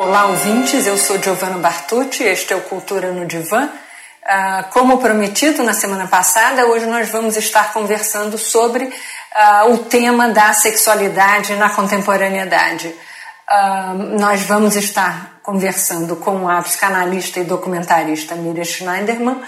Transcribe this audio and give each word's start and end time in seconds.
Olá, 0.00 0.26
ouvintes. 0.26 0.86
Eu 0.86 0.96
sou 0.96 1.20
Giovanna 1.20 1.58
Bartucci. 1.58 2.22
Este 2.22 2.52
é 2.52 2.56
o 2.56 2.60
Cultura 2.60 3.10
no 3.10 3.26
Divã. 3.26 3.68
Ah, 4.24 4.66
como 4.70 4.98
prometido 4.98 5.64
na 5.64 5.72
semana 5.74 6.06
passada, 6.06 6.66
hoje 6.66 6.86
nós 6.86 7.08
vamos 7.08 7.36
estar 7.36 7.72
conversando 7.72 8.38
sobre 8.38 8.84
uh, 8.84 9.72
o 9.72 9.78
tema 9.78 10.28
da 10.28 10.52
sexualidade 10.52 11.56
na 11.56 11.70
contemporaneidade. 11.70 12.86
Uh, 13.50 14.20
nós 14.20 14.42
vamos 14.42 14.76
estar 14.76 15.40
conversando 15.42 16.14
com 16.14 16.48
a 16.48 16.62
psicanalista 16.62 17.40
e 17.40 17.44
documentarista 17.44 18.36
Miriam 18.36 18.64
Schneiderman, 18.64 19.42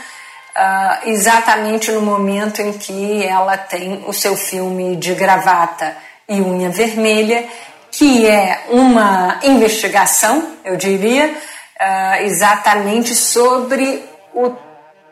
exatamente 1.04 1.92
no 1.92 2.02
momento 2.02 2.60
em 2.60 2.72
que 2.72 3.24
ela 3.24 3.56
tem 3.56 4.02
o 4.04 4.12
seu 4.12 4.36
filme 4.36 4.96
de 4.96 5.14
gravata 5.14 5.96
e 6.28 6.40
unha 6.40 6.70
vermelha, 6.70 7.48
que 7.90 8.26
é 8.26 8.66
uma 8.70 9.40
investigação, 9.42 10.56
eu 10.64 10.76
diria, 10.76 11.34
exatamente 12.20 13.14
sobre 13.14 14.04
o 14.34 14.54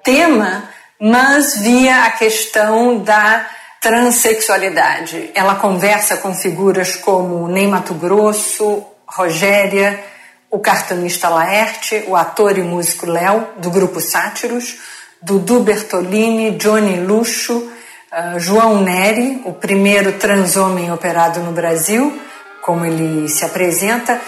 tema, 0.02 0.69
mas 1.00 1.56
via 1.59 2.05
a 2.05 2.10
questão 2.10 2.98
da 2.98 3.46
transexualidade. 3.80 5.30
Ela 5.34 5.55
conversa 5.55 6.16
com 6.16 6.34
figuras 6.34 6.96
como 6.96 7.48
Ney 7.48 7.66
Mato 7.66 7.95
Grosso, 7.95 8.84
Rogéria, 9.06 10.02
o 10.50 10.58
cartunista 10.58 11.28
Laerte, 11.28 12.05
o 12.06 12.16
ator 12.16 12.58
e 12.58 12.62
músico 12.62 13.06
Léo, 13.06 13.48
do 13.58 13.70
grupo 13.70 14.00
Sátiros, 14.00 14.78
Dudu 15.20 15.60
Bertolini, 15.60 16.52
Johnny 16.52 17.00
Luxo, 17.00 17.58
uh, 17.58 18.38
João 18.38 18.80
Neri, 18.80 19.42
o 19.45 19.52
primeiro 19.52 20.12
transhomem 20.12 20.92
operado 20.92 21.41
no 21.41 21.52
Brasil, 21.52 22.19
como 22.68 22.84
ele 22.84 23.27
se 23.30 23.46
apresenta, 23.46 24.20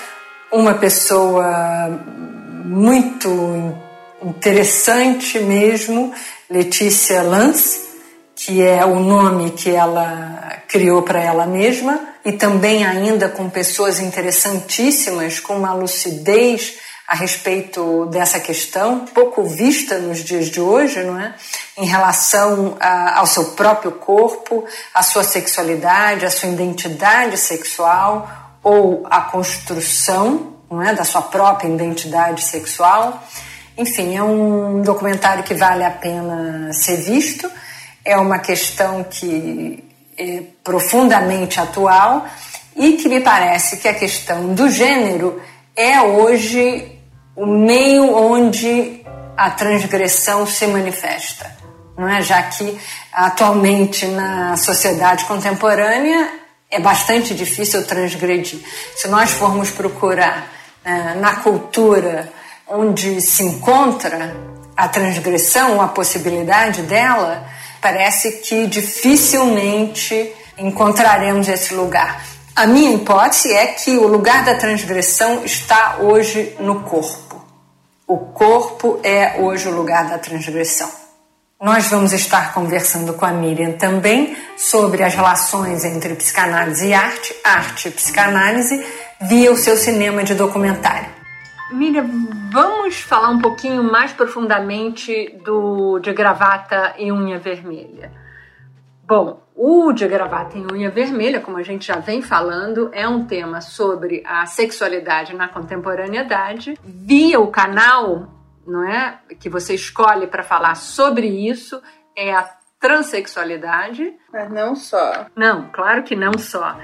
uma 0.50 0.72
pessoa 0.72 1.90
muito 2.64 3.76
interessante 4.22 5.38
mesmo, 5.40 6.10
Letícia 6.48 7.20
Lance, 7.20 7.82
que 8.34 8.62
é 8.62 8.82
o 8.82 8.98
nome 8.98 9.50
que 9.50 9.68
ela 9.68 10.62
criou 10.66 11.02
para 11.02 11.20
ela 11.22 11.44
mesma, 11.44 12.00
e 12.24 12.32
também 12.32 12.82
ainda 12.82 13.28
com 13.28 13.50
pessoas 13.50 14.00
interessantíssimas, 14.00 15.38
com 15.38 15.56
uma 15.56 15.74
lucidez 15.74 16.78
a 17.10 17.16
respeito 17.16 18.06
dessa 18.06 18.38
questão, 18.38 19.04
pouco 19.12 19.42
vista 19.42 19.98
nos 19.98 20.22
dias 20.22 20.46
de 20.46 20.60
hoje, 20.60 21.02
não 21.02 21.18
é? 21.18 21.34
Em 21.76 21.84
relação 21.84 22.76
a, 22.78 23.18
ao 23.18 23.26
seu 23.26 23.46
próprio 23.46 23.90
corpo, 23.90 24.64
à 24.94 25.02
sua 25.02 25.24
sexualidade, 25.24 26.24
à 26.24 26.30
sua 26.30 26.48
identidade 26.48 27.36
sexual 27.36 28.30
ou 28.62 29.04
à 29.10 29.22
construção, 29.22 30.52
não 30.70 30.80
é, 30.80 30.94
da 30.94 31.02
sua 31.02 31.22
própria 31.22 31.66
identidade 31.66 32.44
sexual. 32.44 33.20
Enfim, 33.76 34.16
é 34.16 34.22
um 34.22 34.80
documentário 34.80 35.42
que 35.42 35.54
vale 35.54 35.82
a 35.82 35.90
pena 35.90 36.72
ser 36.72 36.98
visto. 36.98 37.50
É 38.04 38.16
uma 38.16 38.38
questão 38.38 39.02
que 39.02 39.82
é 40.16 40.44
profundamente 40.62 41.58
atual 41.58 42.24
e 42.76 42.92
que 42.92 43.08
me 43.08 43.18
parece 43.18 43.78
que 43.78 43.88
a 43.88 43.94
questão 43.94 44.54
do 44.54 44.70
gênero 44.70 45.42
é 45.74 46.00
hoje 46.00 46.99
o 47.40 47.46
meio 47.46 48.14
onde 48.14 49.00
a 49.34 49.50
transgressão 49.50 50.46
se 50.46 50.66
manifesta, 50.66 51.50
não 51.96 52.06
é? 52.06 52.20
Já 52.20 52.42
que 52.42 52.78
atualmente 53.10 54.04
na 54.08 54.58
sociedade 54.58 55.24
contemporânea 55.24 56.28
é 56.70 56.78
bastante 56.78 57.34
difícil 57.34 57.86
transgredir. 57.86 58.60
Se 58.94 59.08
nós 59.08 59.30
formos 59.30 59.70
procurar 59.70 60.52
eh, 60.84 61.14
na 61.14 61.36
cultura 61.36 62.30
onde 62.68 63.22
se 63.22 63.42
encontra 63.42 64.36
a 64.76 64.86
transgressão, 64.86 65.80
a 65.80 65.88
possibilidade 65.88 66.82
dela, 66.82 67.48
parece 67.80 68.32
que 68.32 68.66
dificilmente 68.66 70.30
encontraremos 70.58 71.48
esse 71.48 71.72
lugar. 71.72 72.22
A 72.54 72.66
minha 72.66 72.94
hipótese 72.96 73.50
é 73.50 73.68
que 73.68 73.96
o 73.96 74.06
lugar 74.06 74.44
da 74.44 74.56
transgressão 74.56 75.42
está 75.42 75.96
hoje 76.00 76.54
no 76.60 76.80
corpo. 76.82 77.29
O 78.10 78.18
corpo 78.18 78.98
é 79.04 79.40
hoje 79.40 79.68
o 79.68 79.72
lugar 79.72 80.08
da 80.08 80.18
transgressão. 80.18 80.90
Nós 81.62 81.86
vamos 81.86 82.12
estar 82.12 82.52
conversando 82.52 83.14
com 83.14 83.24
a 83.24 83.30
Miriam 83.30 83.74
também 83.74 84.36
sobre 84.56 85.04
as 85.04 85.14
relações 85.14 85.84
entre 85.84 86.16
psicanálise 86.16 86.88
e 86.88 86.92
arte, 86.92 87.32
arte 87.44 87.86
e 87.86 87.92
psicanálise, 87.92 88.84
via 89.20 89.52
o 89.52 89.56
seu 89.56 89.76
cinema 89.76 90.24
de 90.24 90.34
documentário. 90.34 91.08
Miriam, 91.70 92.10
vamos 92.52 92.98
falar 92.98 93.30
um 93.30 93.38
pouquinho 93.38 93.84
mais 93.84 94.12
profundamente 94.12 95.38
do 95.44 96.00
de 96.00 96.12
gravata 96.12 96.96
e 96.98 97.12
unha 97.12 97.38
vermelha. 97.38 98.10
Bom, 99.10 99.42
o 99.56 99.92
de 99.92 100.06
gravata 100.06 100.56
e 100.56 100.64
unha 100.72 100.88
vermelha, 100.88 101.40
como 101.40 101.56
a 101.56 101.64
gente 101.64 101.88
já 101.88 101.96
vem 101.96 102.22
falando, 102.22 102.90
é 102.92 103.08
um 103.08 103.24
tema 103.24 103.60
sobre 103.60 104.22
a 104.24 104.46
sexualidade 104.46 105.34
na 105.34 105.48
contemporaneidade. 105.48 106.78
Via 106.84 107.40
o 107.40 107.48
canal, 107.48 108.28
não 108.64 108.88
é, 108.88 109.18
que 109.40 109.48
você 109.48 109.74
escolhe 109.74 110.28
para 110.28 110.44
falar 110.44 110.76
sobre 110.76 111.26
isso 111.26 111.82
é 112.16 112.32
a 112.32 112.48
transexualidade. 112.78 114.14
Mas 114.32 114.48
não 114.48 114.76
só. 114.76 115.26
Não, 115.34 115.68
claro 115.72 116.04
que 116.04 116.14
não 116.14 116.38
só. 116.38 116.78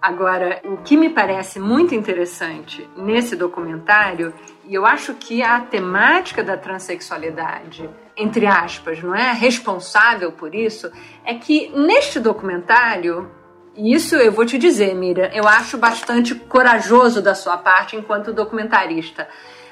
Agora, 0.00 0.60
o 0.64 0.76
que 0.76 0.96
me 0.96 1.10
parece 1.10 1.58
muito 1.58 1.96
interessante 1.96 2.88
nesse 2.96 3.34
documentário, 3.34 4.32
e 4.68 4.72
eu 4.72 4.86
acho 4.86 5.14
que 5.14 5.42
a 5.42 5.58
temática 5.58 6.44
da 6.44 6.56
transexualidade, 6.56 7.90
entre 8.16 8.46
aspas, 8.46 9.02
não 9.02 9.14
é 9.14 9.32
responsável 9.32 10.32
por 10.32 10.54
isso, 10.54 10.90
é 11.24 11.34
que 11.34 11.70
neste 11.74 12.20
documentário, 12.20 13.30
e 13.74 13.94
isso 13.94 14.16
eu 14.16 14.30
vou 14.30 14.44
te 14.44 14.58
dizer, 14.58 14.94
Miriam, 14.94 15.30
eu 15.32 15.48
acho 15.48 15.78
bastante 15.78 16.34
corajoso 16.34 17.22
da 17.22 17.34
sua 17.34 17.56
parte 17.56 17.96
enquanto 17.96 18.32
documentarista. 18.32 19.28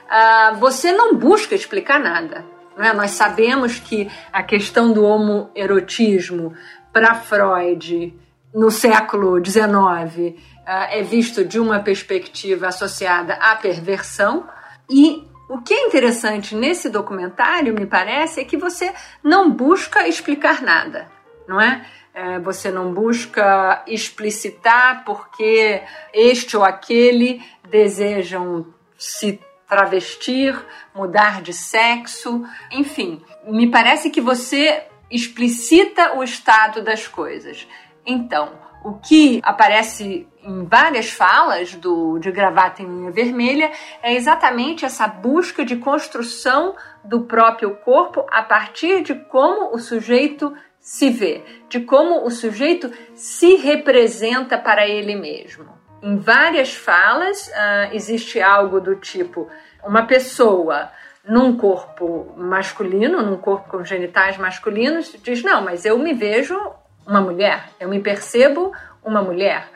Uh, 0.06 0.56
você 0.56 0.90
não 0.90 1.14
busca 1.14 1.54
explicar 1.54 2.00
nada. 2.00 2.44
Não 2.76 2.84
é? 2.84 2.92
Nós 2.94 3.10
sabemos 3.10 3.78
que 3.78 4.10
a 4.32 4.42
questão 4.42 4.92
do 4.92 5.04
homoerotismo 5.04 6.54
para 6.92 7.14
Freud 7.14 8.14
no 8.54 8.70
século 8.70 9.44
XIX 9.44 10.34
eh, 10.66 11.00
é 11.00 11.02
visto 11.02 11.44
de 11.44 11.60
uma 11.60 11.80
perspectiva 11.80 12.68
associada 12.68 13.34
à 13.34 13.54
perversão. 13.54 14.48
E 14.88 15.28
o 15.50 15.60
que 15.60 15.74
é 15.74 15.88
interessante 15.88 16.54
nesse 16.54 16.88
documentário, 16.88 17.74
me 17.74 17.84
parece, 17.84 18.40
é 18.40 18.44
que 18.44 18.56
você 18.56 18.94
não 19.20 19.50
busca 19.50 20.06
explicar 20.06 20.62
nada, 20.62 21.10
não 21.48 21.60
é? 21.60 21.84
é 22.14 22.38
você 22.38 22.70
não 22.70 22.94
busca 22.94 23.82
explicitar 23.84 25.04
porque 25.04 25.82
este 26.14 26.56
ou 26.56 26.62
aquele 26.64 27.42
desejam 27.68 28.64
se 28.96 29.40
travestir, 29.68 30.56
mudar 30.94 31.42
de 31.42 31.52
sexo, 31.52 32.44
enfim. 32.70 33.20
Me 33.44 33.68
parece 33.68 34.08
que 34.08 34.20
você 34.20 34.84
explicita 35.10 36.14
o 36.16 36.22
estado 36.22 36.80
das 36.80 37.08
coisas. 37.08 37.66
Então, 38.06 38.52
o 38.82 38.94
que 38.94 39.40
aparece 39.42 40.26
em 40.42 40.64
várias 40.64 41.10
falas 41.10 41.74
do 41.74 42.18
de 42.18 42.30
gravata 42.30 42.82
em 42.82 42.86
linha 42.86 43.10
vermelha 43.10 43.70
é 44.02 44.14
exatamente 44.14 44.84
essa 44.84 45.06
busca 45.06 45.64
de 45.64 45.76
construção 45.76 46.74
do 47.04 47.22
próprio 47.22 47.76
corpo 47.76 48.24
a 48.30 48.42
partir 48.42 49.02
de 49.02 49.14
como 49.14 49.74
o 49.74 49.78
sujeito 49.78 50.54
se 50.80 51.10
vê, 51.10 51.44
de 51.68 51.80
como 51.80 52.24
o 52.24 52.30
sujeito 52.30 52.90
se 53.14 53.56
representa 53.56 54.56
para 54.56 54.88
ele 54.88 55.14
mesmo. 55.14 55.68
Em 56.02 56.16
várias 56.16 56.74
falas 56.74 57.48
uh, 57.48 57.94
existe 57.94 58.40
algo 58.40 58.80
do 58.80 58.96
tipo 58.96 59.46
uma 59.84 60.06
pessoa 60.06 60.90
num 61.22 61.56
corpo 61.56 62.32
masculino, 62.36 63.22
num 63.22 63.36
corpo 63.36 63.68
com 63.68 63.84
genitais 63.84 64.38
masculinos, 64.38 65.14
diz: 65.22 65.42
Não, 65.42 65.62
mas 65.62 65.84
eu 65.84 65.98
me 65.98 66.14
vejo 66.14 66.58
uma 67.06 67.20
mulher, 67.20 67.70
eu 67.78 67.88
me 67.88 68.00
percebo 68.00 68.72
uma 69.04 69.22
mulher. 69.22 69.68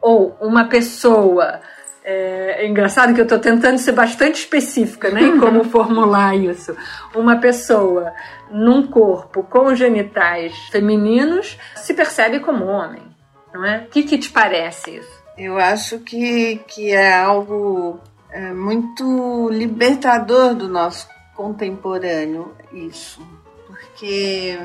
Ou 0.00 0.36
uma 0.40 0.64
pessoa. 0.64 1.60
É, 2.02 2.64
é 2.64 2.66
engraçado 2.66 3.14
que 3.14 3.20
eu 3.20 3.24
estou 3.24 3.38
tentando 3.38 3.78
ser 3.78 3.92
bastante 3.92 4.36
específica 4.36 5.10
né, 5.10 5.20
em 5.20 5.38
como 5.38 5.64
formular 5.68 6.34
isso. 6.34 6.74
Uma 7.14 7.36
pessoa 7.36 8.12
num 8.50 8.86
corpo 8.86 9.42
com 9.42 9.74
genitais 9.74 10.56
femininos 10.70 11.58
se 11.76 11.92
percebe 11.92 12.40
como 12.40 12.64
homem, 12.64 13.02
não 13.52 13.64
é? 13.64 13.84
O 13.86 13.90
que, 13.90 14.02
que 14.02 14.18
te 14.18 14.30
parece 14.30 14.96
isso? 14.96 15.20
Eu 15.36 15.58
acho 15.58 15.98
que, 16.00 16.56
que 16.66 16.90
é 16.90 17.14
algo 17.14 18.00
é, 18.30 18.52
muito 18.52 19.48
libertador 19.50 20.54
do 20.54 20.68
nosso 20.68 21.08
contemporâneo, 21.34 22.54
isso. 22.72 23.20
Porque 23.66 24.58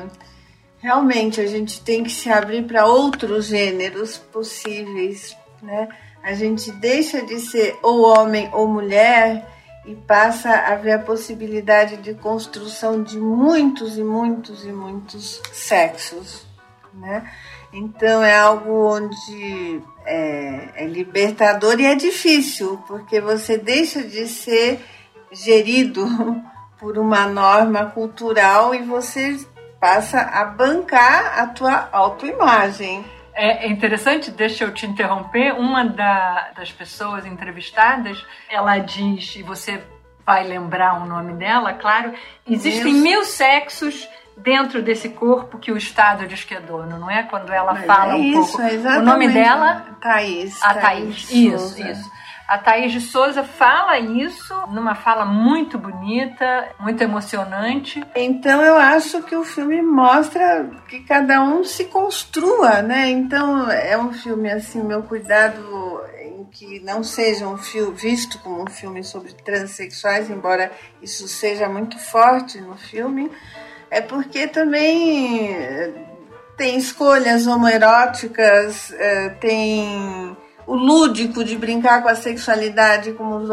realmente 0.78 1.40
a 1.40 1.46
gente 1.46 1.80
tem 1.80 2.04
que 2.04 2.10
se 2.10 2.30
abrir 2.30 2.64
para 2.64 2.86
outros 2.86 3.46
gêneros 3.46 4.16
possíveis, 4.16 5.36
né? 5.62 5.88
a 6.26 6.34
gente 6.34 6.72
deixa 6.72 7.24
de 7.24 7.38
ser 7.38 7.78
ou 7.84 8.02
homem 8.02 8.50
ou 8.52 8.66
mulher 8.66 9.46
e 9.86 9.94
passa 9.94 10.50
a 10.50 10.74
ver 10.74 10.94
a 10.94 10.98
possibilidade 10.98 11.98
de 11.98 12.14
construção 12.14 13.00
de 13.00 13.16
muitos 13.16 13.96
e 13.96 14.02
muitos 14.02 14.64
e 14.64 14.72
muitos 14.72 15.40
sexos, 15.52 16.44
né? 16.92 17.30
Então 17.72 18.24
é 18.24 18.36
algo 18.36 18.88
onde 18.88 19.80
é, 20.04 20.82
é 20.82 20.86
libertador 20.88 21.78
e 21.78 21.86
é 21.86 21.94
difícil, 21.94 22.82
porque 22.88 23.20
você 23.20 23.56
deixa 23.56 24.02
de 24.02 24.26
ser 24.26 24.84
gerido 25.30 26.04
por 26.76 26.98
uma 26.98 27.28
norma 27.28 27.86
cultural 27.86 28.74
e 28.74 28.82
você 28.82 29.38
passa 29.80 30.20
a 30.20 30.44
bancar 30.44 31.38
a 31.38 31.46
tua 31.48 31.88
autoimagem. 31.92 33.04
É 33.34 33.68
interessante, 33.68 34.30
deixa 34.30 34.64
eu 34.64 34.72
te 34.72 34.86
interromper. 34.86 35.52
Uma 35.52 35.84
da, 35.84 36.52
das 36.56 36.72
pessoas 36.72 37.26
entrevistadas, 37.26 38.24
ela 38.48 38.78
diz, 38.78 39.36
e 39.36 39.42
você 39.42 39.82
vai 40.24 40.42
lembrar 40.42 41.02
o 41.02 41.06
nome 41.06 41.34
dela, 41.34 41.74
claro, 41.74 42.12
existem 42.48 42.92
Deus. 42.92 43.02
mil 43.02 43.24
sexos 43.24 44.08
dentro 44.36 44.82
desse 44.82 45.10
corpo 45.10 45.58
que 45.58 45.70
o 45.70 45.76
Estado 45.76 46.26
diz 46.26 46.44
que 46.44 46.54
é 46.54 46.60
dono, 46.60 46.98
não 46.98 47.10
é? 47.10 47.22
Quando 47.22 47.52
ela 47.52 47.74
Mas 47.74 47.86
fala 47.86 48.12
é 48.12 48.16
um 48.16 48.22
isso, 48.22 48.56
pouco. 48.56 48.62
É 48.62 48.98
o 48.98 49.02
nome 49.02 49.28
dela? 49.28 49.86
Thaís. 50.00 50.62
A 50.62 50.74
Thaís. 50.74 51.28
Thaís 51.28 51.30
isso, 51.30 51.82
isso. 51.82 52.15
A 52.46 52.58
Thaís 52.58 52.92
de 52.92 53.00
Souza 53.00 53.42
fala 53.42 53.98
isso 53.98 54.54
numa 54.68 54.94
fala 54.94 55.24
muito 55.24 55.76
bonita, 55.76 56.68
muito 56.78 57.02
emocionante. 57.02 58.00
Então 58.14 58.62
eu 58.62 58.76
acho 58.76 59.22
que 59.24 59.34
o 59.34 59.44
filme 59.44 59.82
mostra 59.82 60.70
que 60.88 61.00
cada 61.00 61.42
um 61.42 61.64
se 61.64 61.86
construa, 61.86 62.82
né? 62.82 63.08
Então 63.08 63.68
é 63.68 63.98
um 63.98 64.12
filme 64.12 64.48
assim, 64.48 64.80
meu 64.80 65.02
cuidado 65.02 66.00
em 66.20 66.44
que 66.44 66.78
não 66.80 67.02
seja 67.02 67.48
um 67.48 67.58
filme 67.58 67.96
visto 67.96 68.38
como 68.38 68.62
um 68.62 68.66
filme 68.68 69.02
sobre 69.02 69.32
transexuais, 69.32 70.30
embora 70.30 70.70
isso 71.02 71.26
seja 71.26 71.68
muito 71.68 71.98
forte 71.98 72.60
no 72.60 72.76
filme, 72.76 73.28
é 73.90 74.00
porque 74.00 74.46
também 74.46 75.52
eh, 75.52 75.92
tem 76.56 76.76
escolhas 76.76 77.46
homoeróticas, 77.46 78.92
eh, 78.92 79.30
tem 79.40 80.36
o 80.66 80.74
lúdico 80.74 81.44
de 81.44 81.56
brincar 81.56 82.02
com 82.02 82.08
a 82.08 82.14
sexualidade, 82.14 83.12
como, 83.12 83.36
os, 83.36 83.48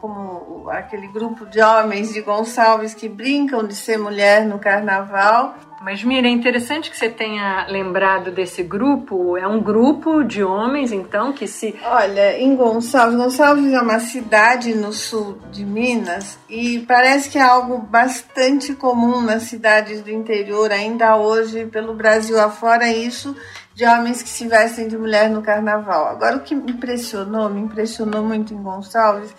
como 0.00 0.68
aquele 0.70 1.06
grupo 1.08 1.46
de 1.46 1.60
homens 1.60 2.12
de 2.12 2.20
Gonçalves 2.20 2.92
que 2.92 3.08
brincam 3.08 3.64
de 3.64 3.74
ser 3.74 3.98
mulher 3.98 4.44
no 4.44 4.58
carnaval. 4.58 5.54
Mas, 5.80 6.02
Mira, 6.02 6.26
é 6.26 6.30
interessante 6.30 6.90
que 6.90 6.96
você 6.96 7.08
tenha 7.08 7.66
lembrado 7.68 8.30
desse 8.30 8.62
grupo. 8.62 9.36
É 9.36 9.46
um 9.46 9.60
grupo 9.60 10.24
de 10.24 10.42
homens, 10.42 10.90
então, 10.90 11.32
que 11.32 11.46
se. 11.46 11.74
Olha, 11.84 12.38
em 12.38 12.56
Gonçalves, 12.56 13.16
Gonçalves 13.16 13.72
é 13.72 13.80
uma 13.80 14.00
cidade 14.00 14.74
no 14.74 14.92
sul 14.92 15.38
de 15.50 15.64
Minas 15.64 16.38
e 16.48 16.80
parece 16.80 17.28
que 17.28 17.38
é 17.38 17.42
algo 17.42 17.78
bastante 17.78 18.74
comum 18.74 19.20
nas 19.20 19.44
cidades 19.44 20.00
do 20.02 20.10
interior, 20.10 20.72
ainda 20.72 21.16
hoje, 21.16 21.66
pelo 21.66 21.94
Brasil 21.94 22.40
afora. 22.40 22.88
Isso 22.88 23.36
de 23.74 23.84
homens 23.84 24.22
que 24.22 24.28
se 24.28 24.48
vestem 24.48 24.88
de 24.88 24.96
mulher 24.96 25.28
no 25.28 25.42
carnaval. 25.42 26.06
Agora, 26.06 26.36
o 26.36 26.40
que 26.40 26.54
me 26.54 26.72
impressionou, 26.72 27.50
me 27.50 27.60
impressionou 27.60 28.22
muito 28.22 28.54
em 28.54 28.62
Gonçalves, 28.62 29.34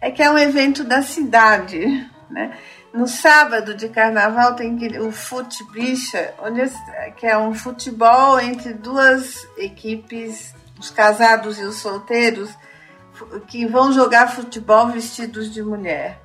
é 0.00 0.12
que 0.12 0.22
é 0.22 0.30
um 0.30 0.38
evento 0.38 0.84
da 0.84 1.02
cidade, 1.02 2.08
né? 2.30 2.56
No 2.92 3.06
sábado 3.06 3.74
de 3.74 3.88
carnaval 3.88 4.54
tem 4.54 4.76
o 5.00 5.12
Fute 5.12 5.62
Bicha, 5.70 6.34
onde, 6.42 6.62
que 7.16 7.26
é 7.26 7.38
um 7.38 7.54
futebol 7.54 8.40
entre 8.40 8.74
duas 8.74 9.46
equipes, 9.56 10.52
os 10.78 10.90
casados 10.90 11.58
e 11.58 11.62
os 11.62 11.76
solteiros, 11.76 12.50
que 13.46 13.64
vão 13.66 13.92
jogar 13.92 14.34
futebol 14.34 14.88
vestidos 14.88 15.52
de 15.52 15.62
mulher. 15.62 16.20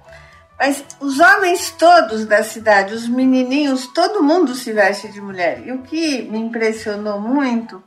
Mas 0.58 0.84
os 1.00 1.20
homens 1.20 1.70
todos 1.72 2.26
da 2.26 2.44
cidade, 2.44 2.96
os 2.96 3.08
menininhos, 3.08 3.88
todo 3.88 4.24
mundo 4.24 4.56
se 4.56 4.72
veste 4.72 5.08
de 5.10 5.22
mulher. 5.22 5.62
E 5.68 5.72
o 5.72 5.84
que 5.84 6.24
me 6.24 6.40
impressionou 6.40 7.20
muito 7.20 7.84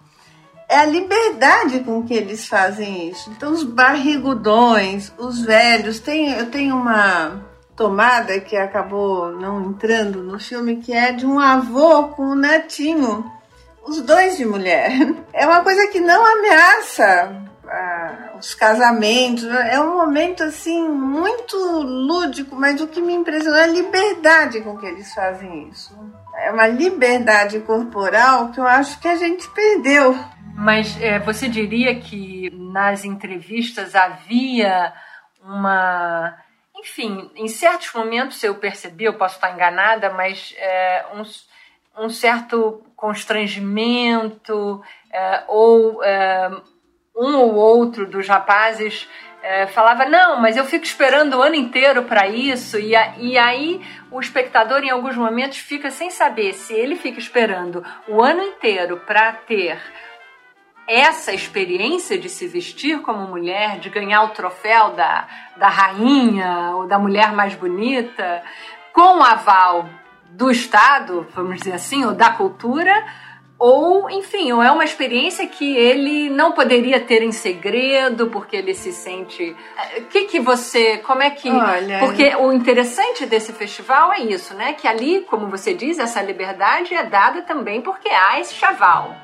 é 0.69 0.77
a 0.77 0.87
liberdade 0.87 1.81
com 1.81 2.05
que 2.05 2.15
eles 2.15 2.47
fazem 2.47 3.11
isso. 3.11 3.31
Então, 3.31 3.51
os 3.51 3.65
barrigudões, 3.65 5.11
os 5.19 5.41
velhos, 5.41 5.99
tem, 5.99 6.31
eu 6.33 6.51
tenho 6.51 6.77
uma 6.77 7.48
tomada 7.79 8.41
que 8.41 8.57
acabou 8.57 9.31
não 9.31 9.71
entrando 9.71 10.21
no 10.23 10.39
filme, 10.39 10.77
que 10.77 10.93
é 10.93 11.13
de 11.13 11.25
um 11.25 11.39
avô 11.39 12.09
com 12.09 12.23
um 12.23 12.35
netinho, 12.35 13.25
os 13.87 14.03
dois 14.03 14.37
de 14.37 14.45
mulher. 14.45 14.91
É 15.33 15.47
uma 15.47 15.63
coisa 15.63 15.87
que 15.87 16.01
não 16.01 16.27
ameaça 16.27 17.49
os 18.39 18.55
casamentos. 18.55 19.45
É 19.45 19.81
um 19.81 19.97
momento 19.97 20.43
assim 20.43 20.89
muito 20.89 21.57
lúdico, 21.57 22.57
mas 22.57 22.81
o 22.81 22.89
que 22.89 23.01
me 23.01 23.15
impressionou 23.15 23.59
é 23.59 23.65
a 23.65 23.69
liberdade 23.69 24.61
com 24.61 24.77
que 24.77 24.87
eles 24.87 25.15
fazem 25.15 25.69
isso. 25.69 25.97
É 26.37 26.51
uma 26.51 26.67
liberdade 26.67 27.61
corporal 27.61 28.51
que 28.51 28.59
eu 28.59 28.67
acho 28.67 28.99
que 29.01 29.07
a 29.09 29.17
gente 29.17 29.49
perdeu. 29.51 30.19
Mas 30.55 31.01
é, 31.01 31.21
você 31.21 31.49
diria 31.49 32.01
que 32.01 32.51
nas 32.51 33.05
entrevistas 33.05 33.95
havia 33.95 34.93
uma. 35.45 36.35
Enfim, 36.79 37.31
em 37.35 37.49
certos 37.49 37.93
momentos 37.93 38.43
eu 38.45 38.55
percebi, 38.55 39.05
eu 39.05 39.15
posso 39.15 39.35
estar 39.35 39.53
enganada, 39.53 40.11
mas 40.11 40.55
é, 40.57 41.05
um, 41.15 42.05
um 42.05 42.09
certo 42.09 42.83
constrangimento 42.95 44.83
é, 45.13 45.45
ou 45.49 46.03
é, 46.05 46.51
um 47.17 47.37
ou 47.37 47.55
outro 47.55 48.07
dos 48.07 48.29
rapazes 48.29 49.09
é, 49.43 49.67
falava: 49.67 50.05
Não, 50.05 50.41
mas 50.41 50.57
eu 50.57 50.65
fico 50.65 50.85
esperando 50.85 51.35
o 51.35 51.43
ano 51.43 51.57
inteiro 51.57 52.05
para 52.05 52.29
isso. 52.29 52.79
E, 52.79 52.95
a, 52.95 53.15
e 53.19 53.37
aí 53.37 53.81
o 54.11 54.21
espectador, 54.21 54.83
em 54.85 54.91
alguns 54.91 55.17
momentos, 55.17 55.59
fica 55.59 55.91
sem 55.91 56.11
saber 56.11 56.55
se 56.55 56.75
ele 56.75 56.97
fica 56.97 57.19
esperando 57.19 57.85
o 58.07 58.23
ano 58.23 58.43
inteiro 58.43 58.99
para 59.07 59.33
ter 59.33 59.81
essa 60.89 61.35
experiência 61.35 62.19
de 62.19 62.29
se 62.29 62.49
vestir 62.49 63.03
como 63.03 63.29
mulher, 63.29 63.79
de 63.79 63.91
ganhar 63.91 64.23
o 64.23 64.31
troféu 64.31 64.91
da, 64.93 65.29
da 65.57 65.69
rainha 65.69 66.73
ou 66.77 66.87
da 66.87 66.99
mulher 66.99 67.33
mais 67.33 67.55
bonita, 67.55 68.43
com 68.93 69.19
o 69.19 69.23
aval 69.23 69.89
do 70.31 70.51
Estado, 70.51 71.27
vamos 71.35 71.59
dizer 71.59 71.73
assim, 71.73 72.05
ou 72.05 72.15
da 72.15 72.31
cultura 72.31 73.05
ou 73.59 74.09
enfim, 74.09 74.53
ou 74.53 74.63
é 74.63 74.71
uma 74.71 74.85
experiência 74.85 75.45
que 75.49 75.77
ele 75.77 76.31
não 76.31 76.53
poderia 76.53 77.01
ter 77.01 77.23
em 77.23 77.33
segredo 77.33 78.29
porque 78.29 78.57
ele 78.57 78.73
se 78.73 78.93
sente. 78.93 79.55
O 79.97 80.05
que 80.05 80.27
que 80.27 80.39
você, 80.39 80.99
como 80.99 81.23
é 81.23 81.31
que? 81.31 81.51
Olha... 81.51 81.99
Porque 81.99 82.37
o 82.37 82.53
interessante 82.53 83.27
desse 83.27 83.53
festival 83.53 84.13
é 84.13 84.21
isso, 84.21 84.55
né? 84.55 84.75
Que 84.75 84.87
ali, 84.87 85.23
como 85.29 85.49
você 85.49 85.75
diz, 85.75 85.99
essa 85.99 86.23
liberdade 86.23 86.95
é 86.95 87.03
dada 87.03 87.43
também 87.43 87.81
porque 87.81 88.09
há 88.09 88.39
esse 88.39 88.55
chaval. 88.55 89.17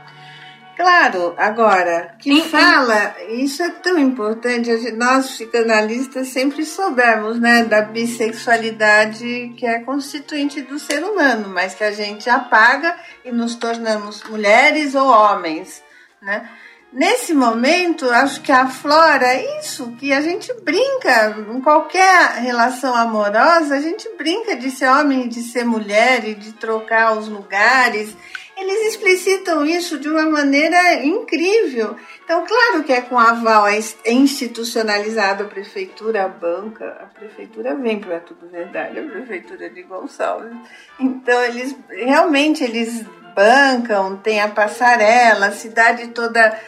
Claro, 0.76 1.35
agora, 1.37 2.16
que 2.19 2.43
fala, 2.43 3.14
isso 3.28 3.62
é 3.62 3.71
tão 3.71 3.97
importante, 3.97 4.71
nós 4.93 5.31
psicanalistas 5.31 6.28
sempre 6.28 6.64
soubemos, 6.64 7.38
né, 7.38 7.62
da 7.62 7.83
bissexualidade 7.83 9.54
que 9.57 9.64
é 9.64 9.78
constituinte 9.81 10.62
do 10.62 10.78
ser 10.78 11.04
humano, 11.04 11.49
mas 11.49 11.75
que 11.75 11.85
a 11.85 11.93
gente 11.93 12.28
apaga 12.28 12.97
e 13.25 13.31
nos 13.31 13.54
tornamos 13.54 14.25
mulheres 14.25 14.97
ou 14.97 15.07
homens, 15.07 15.81
né? 16.21 16.49
Nesse 16.93 17.35
momento, 17.35 18.09
acho 18.09 18.40
que 18.40 18.52
aflora 18.52 19.35
isso, 19.59 19.90
que 19.99 20.12
a 20.12 20.21
gente 20.21 20.52
brinca, 20.62 21.37
em 21.52 21.61
qualquer 21.61 22.35
relação 22.37 22.95
amorosa, 22.95 23.75
a 23.75 23.81
gente 23.81 24.09
brinca 24.16 24.54
de 24.54 24.71
ser 24.71 24.87
homem 24.88 25.25
e 25.25 25.28
de 25.28 25.43
ser 25.43 25.64
mulher 25.64 26.25
e 26.25 26.37
de 26.37 26.52
trocar 26.52 27.19
os 27.19 27.26
lugares 27.26 28.16
eles 28.64 28.94
explicitam 28.94 29.64
isso 29.64 29.99
de 29.99 30.09
uma 30.09 30.25
maneira 30.25 31.04
incrível. 31.04 31.97
Então, 32.25 32.44
claro 32.47 32.83
que 32.83 32.92
é 32.92 33.00
com 33.00 33.18
aval, 33.18 33.66
é 33.66 33.78
institucionalizado 34.06 35.44
a 35.44 35.47
prefeitura, 35.47 36.25
a 36.25 36.28
banca, 36.28 36.85
a 37.00 37.06
prefeitura 37.06 37.75
vem 37.75 38.00
para 38.00 38.21
tudo 38.21 38.49
verdade, 38.49 38.99
a 38.99 39.02
prefeitura 39.02 39.68
de 39.68 39.83
Gonçalves. 39.83 40.52
Então, 40.99 41.42
eles 41.42 41.76
realmente 41.90 42.64
eles 42.64 43.04
bancam, 43.35 44.16
tem 44.16 44.40
a 44.40 44.49
passarela, 44.49 45.47
a 45.47 45.52
cidade 45.52 46.09
toda 46.09 46.59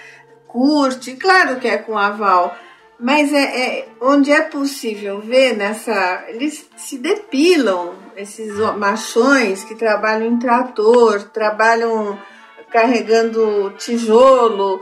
curte, 0.46 1.16
claro 1.16 1.56
que 1.56 1.68
é 1.68 1.78
com 1.78 1.96
aval. 1.96 2.56
Mas 2.98 3.32
é, 3.32 3.78
é, 3.78 3.88
onde 4.00 4.32
é 4.32 4.40
possível 4.42 5.20
ver 5.20 5.54
nessa. 5.54 6.24
Eles 6.28 6.68
se 6.76 6.98
depilam, 6.98 7.94
esses 8.16 8.56
machões 8.76 9.64
que 9.64 9.74
trabalham 9.74 10.28
em 10.28 10.38
trator, 10.38 11.24
trabalham 11.24 12.18
carregando 12.70 13.74
tijolo, 13.76 14.80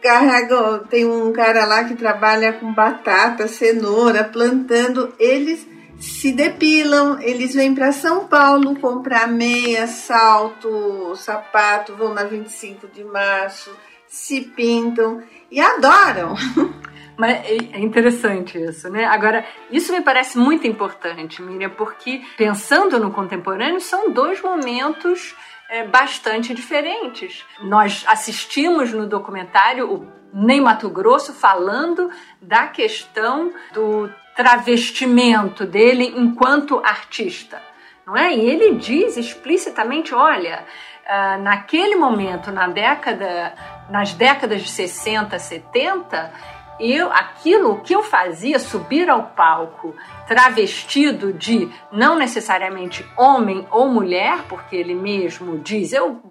carregam. 0.00 0.80
Tem 0.88 1.04
um 1.04 1.32
cara 1.32 1.66
lá 1.66 1.84
que 1.84 1.96
trabalha 1.96 2.52
com 2.52 2.72
batata, 2.72 3.48
cenoura, 3.48 4.22
plantando. 4.22 5.12
Eles 5.18 5.66
se 5.98 6.30
depilam, 6.30 7.18
eles 7.20 7.54
vêm 7.54 7.74
para 7.74 7.90
São 7.90 8.28
Paulo 8.28 8.78
comprar 8.78 9.26
meia, 9.26 9.88
salto, 9.88 11.16
sapato, 11.16 11.96
vão 11.96 12.14
na 12.14 12.22
25 12.22 12.86
de 12.86 13.02
março 13.02 13.74
se 14.08 14.40
pintam 14.40 15.22
e 15.50 15.60
adoram. 15.60 16.34
Mas 17.18 17.44
é, 17.44 17.56
é 17.72 17.80
interessante 17.80 18.56
isso, 18.56 18.88
né? 18.88 19.04
Agora, 19.04 19.44
isso 19.72 19.92
me 19.92 20.00
parece 20.00 20.38
muito 20.38 20.68
importante, 20.68 21.42
Miriam, 21.42 21.70
porque 21.70 22.22
pensando 22.36 23.00
no 23.00 23.10
contemporâneo, 23.10 23.80
são 23.80 24.12
dois 24.12 24.40
momentos 24.40 25.34
é, 25.68 25.84
bastante 25.84 26.54
diferentes. 26.54 27.44
Nós 27.60 28.04
assistimos 28.06 28.92
no 28.92 29.04
documentário 29.04 29.92
o 29.92 30.06
Ney 30.32 30.60
Mato 30.60 30.88
Grosso 30.88 31.32
falando 31.32 32.08
da 32.40 32.68
questão 32.68 33.52
do 33.72 34.08
travestimento 34.36 35.66
dele 35.66 36.14
enquanto 36.16 36.80
artista. 36.84 37.60
Não 38.06 38.16
é? 38.16 38.32
E 38.32 38.40
ele 38.48 38.76
diz 38.76 39.16
explicitamente: 39.16 40.14
olha, 40.14 40.64
uh, 41.04 41.42
naquele 41.42 41.96
momento, 41.96 42.52
na 42.52 42.68
década, 42.68 43.52
nas 43.90 44.14
décadas 44.14 44.62
de 44.62 44.68
60, 44.68 45.36
70, 45.36 46.32
eu, 46.80 47.12
aquilo 47.12 47.80
que 47.80 47.94
eu 47.94 48.02
fazia, 48.02 48.58
subir 48.58 49.10
ao 49.10 49.24
palco 49.24 49.94
travestido 50.26 51.32
de 51.32 51.68
não 51.90 52.16
necessariamente 52.16 53.04
homem 53.16 53.66
ou 53.70 53.88
mulher, 53.88 54.42
porque 54.48 54.76
ele 54.76 54.94
mesmo 54.94 55.58
diz, 55.58 55.92
eu 55.92 56.22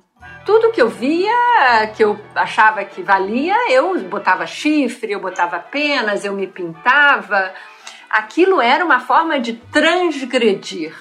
tudo 0.46 0.72
que 0.72 0.82
eu 0.82 0.88
via, 0.88 1.88
que 1.96 2.04
eu 2.04 2.18
achava 2.34 2.84
que 2.86 3.02
valia, 3.02 3.72
eu 3.72 4.00
botava 4.04 4.48
chifre, 4.48 5.12
eu 5.12 5.20
botava 5.20 5.60
penas, 5.60 6.24
eu 6.24 6.34
me 6.34 6.48
pintava. 6.48 7.54
Aquilo 8.10 8.62
era 8.62 8.86
uma 8.86 9.02
forma 9.02 9.40
de 9.40 9.54
transgredir 9.54 10.96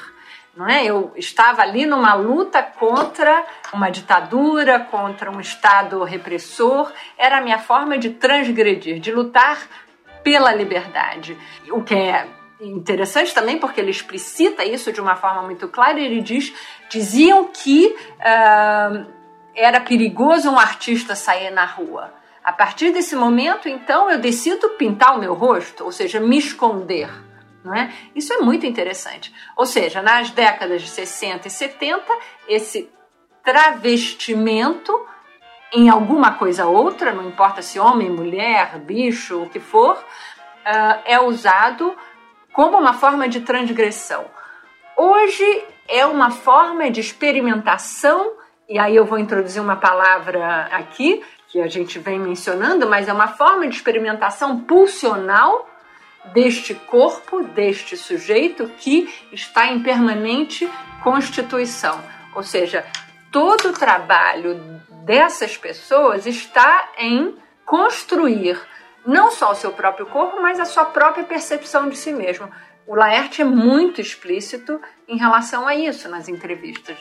não 0.56 0.66
é? 0.66 0.84
Eu 0.84 1.12
estava 1.16 1.60
ali 1.60 1.84
numa 1.84 2.14
luta 2.14 2.62
contra 2.62 3.44
uma 3.72 3.90
ditadura, 3.90 4.80
contra 4.80 5.30
um 5.30 5.38
Estado 5.38 6.02
repressor. 6.02 6.90
Era 7.18 7.38
a 7.38 7.40
minha 7.42 7.58
forma 7.58 7.98
de 7.98 8.10
transgredir, 8.10 8.98
de 8.98 9.12
lutar 9.12 9.68
pela 10.24 10.54
liberdade. 10.54 11.36
O 11.70 11.82
que 11.82 11.94
é 11.94 12.26
interessante 12.60 13.34
também 13.34 13.58
porque 13.58 13.80
ele 13.80 13.90
explicita 13.90 14.64
isso 14.64 14.90
de 14.90 15.00
uma 15.00 15.14
forma 15.14 15.42
muito 15.42 15.68
clara. 15.68 16.00
Ele 16.00 16.22
diz, 16.22 16.54
diziam 16.88 17.48
que 17.52 17.94
uh, 18.16 19.06
era 19.54 19.78
perigoso 19.80 20.50
um 20.50 20.58
artista 20.58 21.14
sair 21.14 21.50
na 21.50 21.66
rua. 21.66 22.14
A 22.42 22.52
partir 22.52 22.92
desse 22.92 23.14
momento, 23.14 23.68
então, 23.68 24.08
eu 24.10 24.18
decido 24.18 24.70
pintar 24.70 25.16
o 25.16 25.18
meu 25.18 25.34
rosto, 25.34 25.84
ou 25.84 25.92
seja, 25.92 26.20
me 26.20 26.38
esconder 26.38 27.10
é? 27.74 27.92
Isso 28.14 28.32
é 28.32 28.38
muito 28.38 28.66
interessante. 28.66 29.32
Ou 29.56 29.66
seja, 29.66 30.02
nas 30.02 30.30
décadas 30.30 30.82
de 30.82 30.88
60 30.88 31.48
e 31.48 31.50
70, 31.50 32.04
esse 32.48 32.90
travestimento 33.44 34.92
em 35.72 35.88
alguma 35.88 36.34
coisa 36.34 36.66
outra, 36.66 37.12
não 37.12 37.28
importa 37.28 37.60
se 37.60 37.78
homem, 37.78 38.10
mulher, 38.10 38.78
bicho, 38.78 39.42
o 39.42 39.48
que 39.48 39.60
for, 39.60 39.96
uh, 39.96 41.00
é 41.04 41.20
usado 41.20 41.94
como 42.52 42.78
uma 42.78 42.94
forma 42.94 43.28
de 43.28 43.40
transgressão. 43.40 44.24
Hoje 44.96 45.64
é 45.88 46.06
uma 46.06 46.30
forma 46.30 46.90
de 46.90 47.00
experimentação, 47.00 48.32
e 48.68 48.78
aí 48.78 48.96
eu 48.96 49.04
vou 49.04 49.18
introduzir 49.18 49.60
uma 49.60 49.76
palavra 49.76 50.68
aqui 50.72 51.22
que 51.48 51.60
a 51.60 51.68
gente 51.68 51.98
vem 51.98 52.18
mencionando, 52.18 52.88
mas 52.88 53.08
é 53.08 53.12
uma 53.12 53.28
forma 53.28 53.68
de 53.68 53.76
experimentação 53.76 54.60
pulsional 54.60 55.68
deste 56.32 56.74
corpo, 56.74 57.42
deste 57.42 57.96
sujeito 57.96 58.68
que 58.78 59.08
está 59.32 59.66
em 59.66 59.82
permanente 59.82 60.68
constituição. 61.02 62.02
Ou 62.34 62.42
seja, 62.42 62.84
todo 63.30 63.70
o 63.70 63.72
trabalho 63.72 64.54
dessas 65.04 65.56
pessoas 65.56 66.26
está 66.26 66.90
em 66.98 67.36
construir 67.64 68.60
não 69.06 69.30
só 69.30 69.52
o 69.52 69.54
seu 69.54 69.72
próprio 69.72 70.06
corpo, 70.06 70.40
mas 70.42 70.58
a 70.58 70.64
sua 70.64 70.84
própria 70.84 71.24
percepção 71.24 71.88
de 71.88 71.96
si 71.96 72.12
mesmo. 72.12 72.50
O 72.86 72.94
Laerte 72.94 73.42
é 73.42 73.44
muito 73.44 74.00
explícito 74.00 74.80
em 75.08 75.16
relação 75.16 75.66
a 75.66 75.74
isso 75.74 76.08
nas 76.08 76.28
entrevistas. 76.28 76.98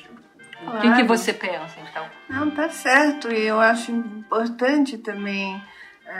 Claro. 0.63 0.77
O 0.77 0.81
que, 0.81 0.95
que 0.95 1.03
você 1.03 1.33
pensa, 1.33 1.75
então? 1.89 2.05
Não, 2.29 2.49
tá 2.51 2.69
certo. 2.69 3.31
E 3.31 3.45
eu 3.45 3.59
acho 3.59 3.91
importante 3.91 4.97
também 4.97 5.61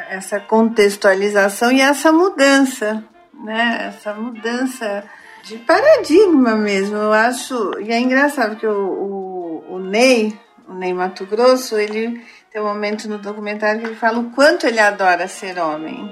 essa 0.10 0.40
contextualização 0.40 1.72
e 1.72 1.82
essa 1.82 2.12
mudança, 2.12 3.04
né? 3.34 3.94
Essa 3.96 4.14
mudança 4.14 5.04
de 5.44 5.58
paradigma 5.58 6.56
mesmo. 6.56 6.98
Eu 6.98 7.14
acho. 7.14 7.80
E 7.80 7.92
é 7.92 8.00
engraçado 8.00 8.56
que 8.56 8.68
o, 8.68 9.64
o, 9.68 9.76
o 9.76 9.80
Ney, 9.80 10.38
o 10.68 10.74
Ney 10.74 10.94
Mato 10.94 11.26
Grosso, 11.26 11.78
ele 11.78 12.22
tem 12.52 12.62
um 12.62 12.66
momento 12.66 13.08
no 13.08 13.18
documentário 13.18 13.82
que 13.82 13.88
ele 13.88 13.96
fala 13.96 14.20
o 14.20 14.32
quanto 14.32 14.66
ele 14.66 14.80
adora 14.80 15.28
ser 15.28 15.60
homem. 15.60 16.10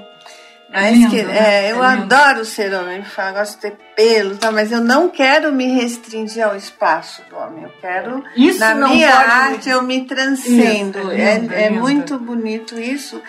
É 0.74 0.90
lindo, 0.90 1.12
que, 1.12 1.22
né? 1.22 1.68
é, 1.68 1.72
eu 1.72 1.84
é 1.84 1.88
adoro 1.88 2.44
ser 2.44 2.74
homem, 2.74 2.96
ele 2.96 3.06
fala, 3.06 3.40
gosto 3.40 3.56
de 3.56 3.62
ter 3.62 3.78
pelo, 3.96 4.36
tá, 4.38 4.52
mas 4.52 4.72
eu 4.72 4.82
não 4.82 5.08
quero 5.08 5.54
me 5.54 5.68
restringir 5.68 6.44
ao 6.44 6.56
espaço 6.56 7.22
do 7.30 7.38
homem. 7.38 7.64
Eu 7.64 7.72
quero, 7.80 8.24
isso 8.36 8.60
na 8.60 8.74
minha 8.74 9.14
arte, 9.14 9.70
eu 9.70 9.84
me 9.84 10.04
transcendo. 10.06 10.98
Isso, 10.98 11.12
é, 11.12 11.38
lindo, 11.38 11.54
é, 11.54 11.66
é 11.66 11.70
muito 11.70 12.18
bonito 12.18 12.80
isso. 12.80 13.22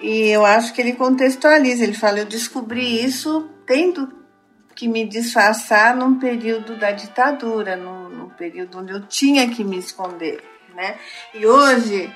E 0.00 0.28
eu 0.28 0.44
acho 0.44 0.72
que 0.72 0.80
ele 0.80 0.94
contextualiza, 0.94 1.84
ele 1.84 1.92
fala, 1.92 2.20
eu 2.20 2.26
descobri 2.26 3.04
isso 3.04 3.50
tendo 3.66 4.10
que 4.74 4.88
me 4.88 5.06
disfarçar 5.06 5.94
num 5.94 6.18
período 6.18 6.76
da 6.76 6.90
ditadura, 6.90 7.76
num, 7.76 8.08
num 8.08 8.28
período 8.30 8.78
onde 8.78 8.92
eu 8.92 9.06
tinha 9.06 9.48
que 9.48 9.62
me 9.62 9.78
esconder, 9.78 10.42
né? 10.74 10.96
E 11.34 11.46
hoje 11.46 12.10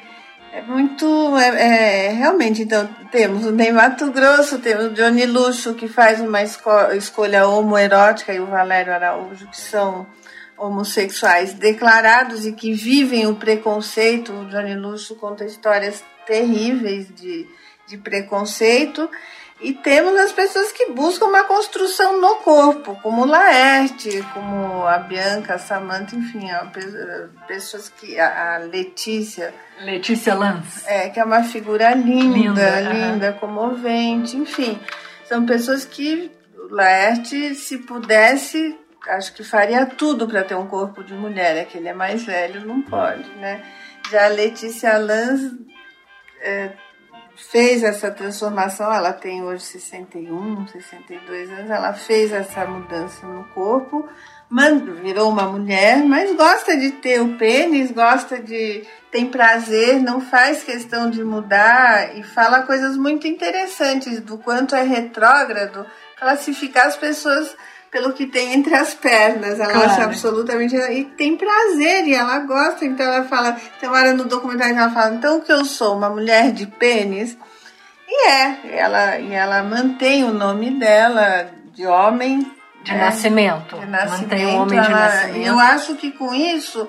é 0.50 0.62
muito, 0.62 1.36
é, 1.36 2.06
é, 2.06 2.08
realmente, 2.10 2.62
então 2.62 2.88
temos 3.10 3.44
o 3.44 3.50
Ney 3.50 3.70
Mato 3.70 4.10
Grosso, 4.12 4.60
temos 4.60 4.86
o 4.86 4.90
Johnny 4.90 5.26
Luxo, 5.26 5.74
que 5.74 5.88
faz 5.88 6.20
uma 6.20 6.42
escolha 6.42 7.46
homoerótica, 7.46 8.32
e 8.32 8.40
o 8.40 8.46
Valério 8.46 8.94
Araújo, 8.94 9.46
que 9.48 9.60
são 9.60 10.06
homossexuais 10.56 11.54
declarados 11.54 12.46
e 12.46 12.52
que 12.52 12.72
vivem 12.72 13.26
o 13.26 13.34
preconceito. 13.34 14.32
O 14.32 14.46
Johnny 14.46 14.76
Luxo 14.76 15.16
conta 15.16 15.44
histórias 15.44 16.02
terríveis 16.24 17.12
de 17.14 17.46
de 17.94 17.98
preconceito 17.98 19.08
e 19.60 19.72
temos 19.72 20.18
as 20.18 20.32
pessoas 20.32 20.72
que 20.72 20.90
buscam 20.90 21.26
uma 21.26 21.44
construção 21.44 22.20
no 22.20 22.36
corpo, 22.36 22.98
como 23.02 23.24
Laerte, 23.24 24.22
como 24.34 24.84
a 24.84 24.98
Bianca, 24.98 25.54
a 25.54 25.58
Samantha, 25.58 26.16
enfim, 26.16 26.48
pessoas 27.46 27.88
que 27.88 28.18
a 28.18 28.58
Letícia. 28.58 29.54
Letícia 29.80 30.34
Lance. 30.34 30.82
É, 30.86 31.08
que 31.08 31.20
é 31.20 31.24
uma 31.24 31.44
figura 31.44 31.94
linda, 31.94 32.80
linda, 32.80 32.80
linda 32.80 33.32
comovente, 33.32 34.36
enfim. 34.36 34.78
São 35.24 35.46
pessoas 35.46 35.84
que 35.84 36.30
Laerte, 36.68 37.54
se 37.54 37.78
pudesse, 37.78 38.76
acho 39.08 39.32
que 39.34 39.44
faria 39.44 39.86
tudo 39.86 40.26
para 40.26 40.42
ter 40.42 40.56
um 40.56 40.66
corpo 40.66 41.04
de 41.04 41.14
mulher. 41.14 41.56
É 41.56 41.64
que 41.64 41.78
ele 41.78 41.88
é 41.88 41.94
mais 41.94 42.24
velho, 42.24 42.66
não 42.66 42.82
pode, 42.82 43.30
né? 43.36 43.62
Já 44.10 44.26
a 44.26 44.28
Letícia 44.28 44.98
Lance 44.98 45.64
é, 46.40 46.72
fez 47.36 47.82
essa 47.82 48.10
transformação, 48.10 48.92
ela 48.92 49.12
tem 49.12 49.42
hoje 49.42 49.62
61, 49.62 50.68
62 50.68 51.50
anos, 51.50 51.70
ela 51.70 51.92
fez 51.92 52.32
essa 52.32 52.64
mudança 52.64 53.26
no 53.26 53.44
corpo, 53.48 54.08
virou 55.02 55.30
uma 55.30 55.44
mulher, 55.44 56.04
mas 56.04 56.34
gosta 56.36 56.76
de 56.76 56.92
ter 56.92 57.20
o 57.20 57.36
pênis, 57.36 57.90
gosta 57.90 58.40
de. 58.40 58.84
tem 59.10 59.26
prazer, 59.26 60.00
não 60.00 60.20
faz 60.20 60.62
questão 60.62 61.10
de 61.10 61.24
mudar 61.24 62.16
e 62.16 62.22
fala 62.22 62.62
coisas 62.62 62.96
muito 62.96 63.26
interessantes 63.26 64.20
do 64.20 64.38
quanto 64.38 64.74
é 64.74 64.82
retrógrado 64.82 65.84
classificar 66.18 66.86
as 66.86 66.96
pessoas 66.96 67.56
pelo 67.94 68.12
que 68.12 68.26
tem 68.26 68.54
entre 68.54 68.74
as 68.74 68.92
pernas. 68.92 69.60
Ela 69.60 69.72
claro. 69.72 69.88
acha 69.88 70.02
absolutamente. 70.02 70.74
E 70.74 71.04
tem 71.04 71.36
prazer, 71.36 72.04
e 72.08 72.12
ela 72.12 72.40
gosta. 72.40 72.84
Então 72.84 73.06
ela 73.06 73.22
fala. 73.22 73.52
Tem 73.78 73.88
uma 73.88 73.98
hora 73.98 74.12
no 74.12 74.24
documentário 74.24 74.74
que 74.74 74.80
ela 74.80 74.90
fala: 74.90 75.14
então 75.14 75.40
que 75.40 75.52
eu 75.52 75.64
sou 75.64 75.96
uma 75.96 76.10
mulher 76.10 76.50
de 76.50 76.66
pênis. 76.66 77.38
E 78.08 78.28
é, 78.28 78.78
ela, 78.78 79.18
e 79.20 79.32
ela 79.32 79.62
mantém 79.62 80.24
o 80.24 80.32
nome 80.32 80.72
dela 80.72 81.52
de 81.72 81.86
homem. 81.86 82.40
De 82.82 82.92
né? 82.92 82.98
nascimento. 82.98 83.78
De 83.78 83.86
nascimento. 83.86 84.22
Mantém 84.22 84.46
o 84.46 84.58
homem 84.58 84.78
ela, 84.78 84.86
de 84.88 84.92
nascimento. 84.92 85.46
Eu 85.46 85.58
acho 85.60 85.94
que 85.94 86.10
com 86.10 86.34
isso, 86.34 86.88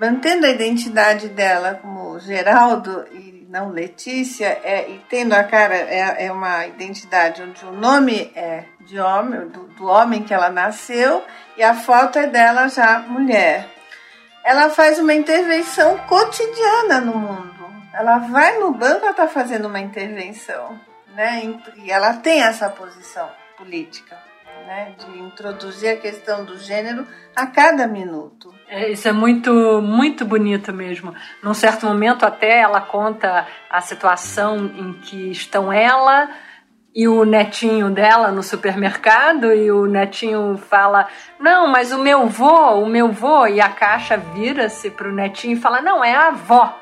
mantendo 0.00 0.46
a 0.46 0.50
identidade 0.50 1.28
dela 1.28 1.80
como 1.82 2.20
Geraldo 2.20 3.04
e 3.10 3.33
não 3.54 3.70
Letícia, 3.70 4.60
é, 4.64 4.90
e 4.90 4.98
tendo 5.08 5.32
a 5.32 5.44
cara, 5.44 5.76
é, 5.76 6.26
é 6.26 6.32
uma 6.32 6.66
identidade 6.66 7.40
onde 7.40 7.64
o 7.64 7.70
nome 7.70 8.32
é 8.34 8.64
de 8.80 8.98
homem, 8.98 9.46
do, 9.46 9.62
do 9.68 9.86
homem 9.86 10.24
que 10.24 10.34
ela 10.34 10.50
nasceu, 10.50 11.22
e 11.56 11.62
a 11.62 11.72
foto 11.72 12.18
é 12.18 12.26
dela 12.26 12.66
já 12.66 12.98
mulher. 12.98 13.68
Ela 14.44 14.70
faz 14.70 14.98
uma 14.98 15.14
intervenção 15.14 15.96
cotidiana 15.98 17.00
no 17.00 17.16
mundo. 17.16 17.54
Ela 17.92 18.18
vai 18.18 18.58
no 18.58 18.72
banco, 18.72 19.02
ela 19.02 19.12
está 19.12 19.28
fazendo 19.28 19.68
uma 19.68 19.78
intervenção, 19.78 20.76
né? 21.14 21.54
E 21.76 21.92
ela 21.92 22.14
tem 22.14 22.42
essa 22.42 22.68
posição 22.68 23.30
política, 23.56 24.18
né, 24.66 24.94
de 24.98 25.18
introduzir 25.20 25.90
a 25.90 25.96
questão 25.96 26.44
do 26.44 26.58
gênero 26.58 27.06
a 27.36 27.46
cada 27.46 27.86
minuto. 27.86 28.52
É, 28.68 28.90
isso 28.90 29.06
é 29.06 29.12
muito, 29.12 29.52
muito 29.82 30.24
bonito 30.24 30.72
mesmo. 30.72 31.14
Num 31.42 31.54
certo 31.54 31.86
momento, 31.86 32.24
até 32.24 32.60
ela 32.60 32.80
conta 32.80 33.46
a 33.70 33.80
situação 33.80 34.66
em 34.76 34.92
que 34.94 35.30
estão 35.30 35.72
ela 35.72 36.28
e 36.94 37.08
o 37.08 37.24
netinho 37.24 37.90
dela 37.90 38.30
no 38.30 38.42
supermercado 38.42 39.52
e 39.52 39.70
o 39.70 39.86
netinho 39.86 40.56
fala: 40.56 41.08
Não, 41.38 41.66
mas 41.66 41.92
o 41.92 41.98
meu 41.98 42.26
vô, 42.26 42.80
o 42.80 42.86
meu 42.86 43.10
vô, 43.10 43.46
e 43.46 43.60
a 43.60 43.68
caixa 43.68 44.16
vira-se 44.16 44.90
para 44.90 45.08
o 45.08 45.12
netinho 45.12 45.54
e 45.54 45.60
fala: 45.60 45.82
Não, 45.82 46.04
é 46.04 46.14
a 46.14 46.28
avó. 46.28 46.80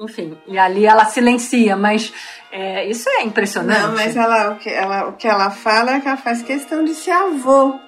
Enfim, 0.00 0.36
e 0.48 0.58
ali 0.58 0.84
ela 0.84 1.04
silencia, 1.04 1.76
mas 1.76 2.12
é, 2.50 2.86
isso 2.86 3.08
é 3.08 3.22
impressionante. 3.22 3.82
Não, 3.82 3.94
mas 3.94 4.16
ela 4.16 4.52
o, 4.52 4.56
que 4.56 4.70
ela, 4.70 5.08
o 5.08 5.12
que 5.12 5.28
ela 5.28 5.50
fala 5.50 5.92
é 5.92 6.00
que 6.00 6.08
ela 6.08 6.16
faz 6.16 6.42
questão 6.42 6.82
de 6.82 6.94
ser 6.94 7.12
avô 7.12 7.78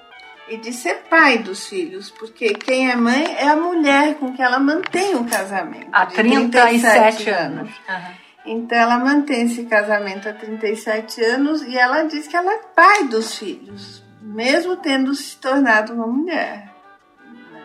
e 0.49 0.57
de 0.59 0.73
ser 0.73 1.05
pai 1.09 1.39
dos 1.39 1.69
filhos, 1.69 2.11
porque 2.11 2.55
quem 2.55 2.91
é 2.91 2.97
mãe 2.97 3.35
é 3.37 3.49
a 3.49 3.57
mulher 3.57 4.15
com 4.17 4.33
que 4.33 4.43
ela 4.43 4.59
mantém 4.59 5.15
o 5.17 5.25
casamento. 5.25 5.89
Há 5.93 6.07
37 6.07 7.31
anos. 7.31 7.71
Uhum. 7.89 8.25
Então 8.47 8.77
ela 8.77 8.99
mantém 8.99 9.47
esse 9.47 9.65
casamento 9.65 10.29
há 10.29 10.33
37 10.33 11.23
anos 11.25 11.63
e 11.63 11.79
ela 11.79 12.03
diz 12.03 12.29
que 12.29 12.37
ela 12.37 12.53
é 12.53 12.59
pai 12.75 13.05
dos 13.05 13.39
filhos, 13.39 14.03
mesmo 14.21 14.77
tendo 14.77 15.15
se 15.15 15.37
tornado 15.39 15.95
uma 15.95 16.07
mulher. 16.07 16.71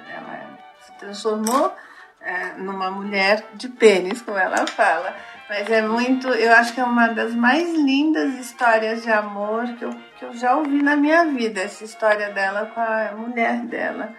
Ela 0.10 0.58
se 0.86 0.94
transformou 0.94 1.74
é, 2.22 2.54
numa 2.58 2.90
mulher 2.90 3.46
de 3.56 3.68
pênis, 3.68 4.22
como 4.22 4.38
ela 4.38 4.66
fala. 4.68 5.16
Mas 5.50 5.70
é 5.70 5.82
muito, 5.82 6.28
eu 6.28 6.54
acho 6.54 6.74
que 6.74 6.80
é 6.80 6.84
uma 6.84 7.08
das 7.08 7.34
mais 7.34 7.74
lindas 7.74 8.36
histórias 8.36 9.02
de 9.02 9.12
amor 9.12 9.68
que 9.76 9.84
eu, 9.84 9.90
que 10.20 10.26
eu 10.26 10.34
já 10.34 10.58
ouvi 10.58 10.84
na 10.84 10.98
minha 10.98 11.26
vida, 11.26 11.62
essa 11.62 11.86
história 11.86 12.30
dela 12.32 12.66
com 12.66 12.82
a 12.82 13.14
mulher 13.16 13.62
dela. 13.62 14.14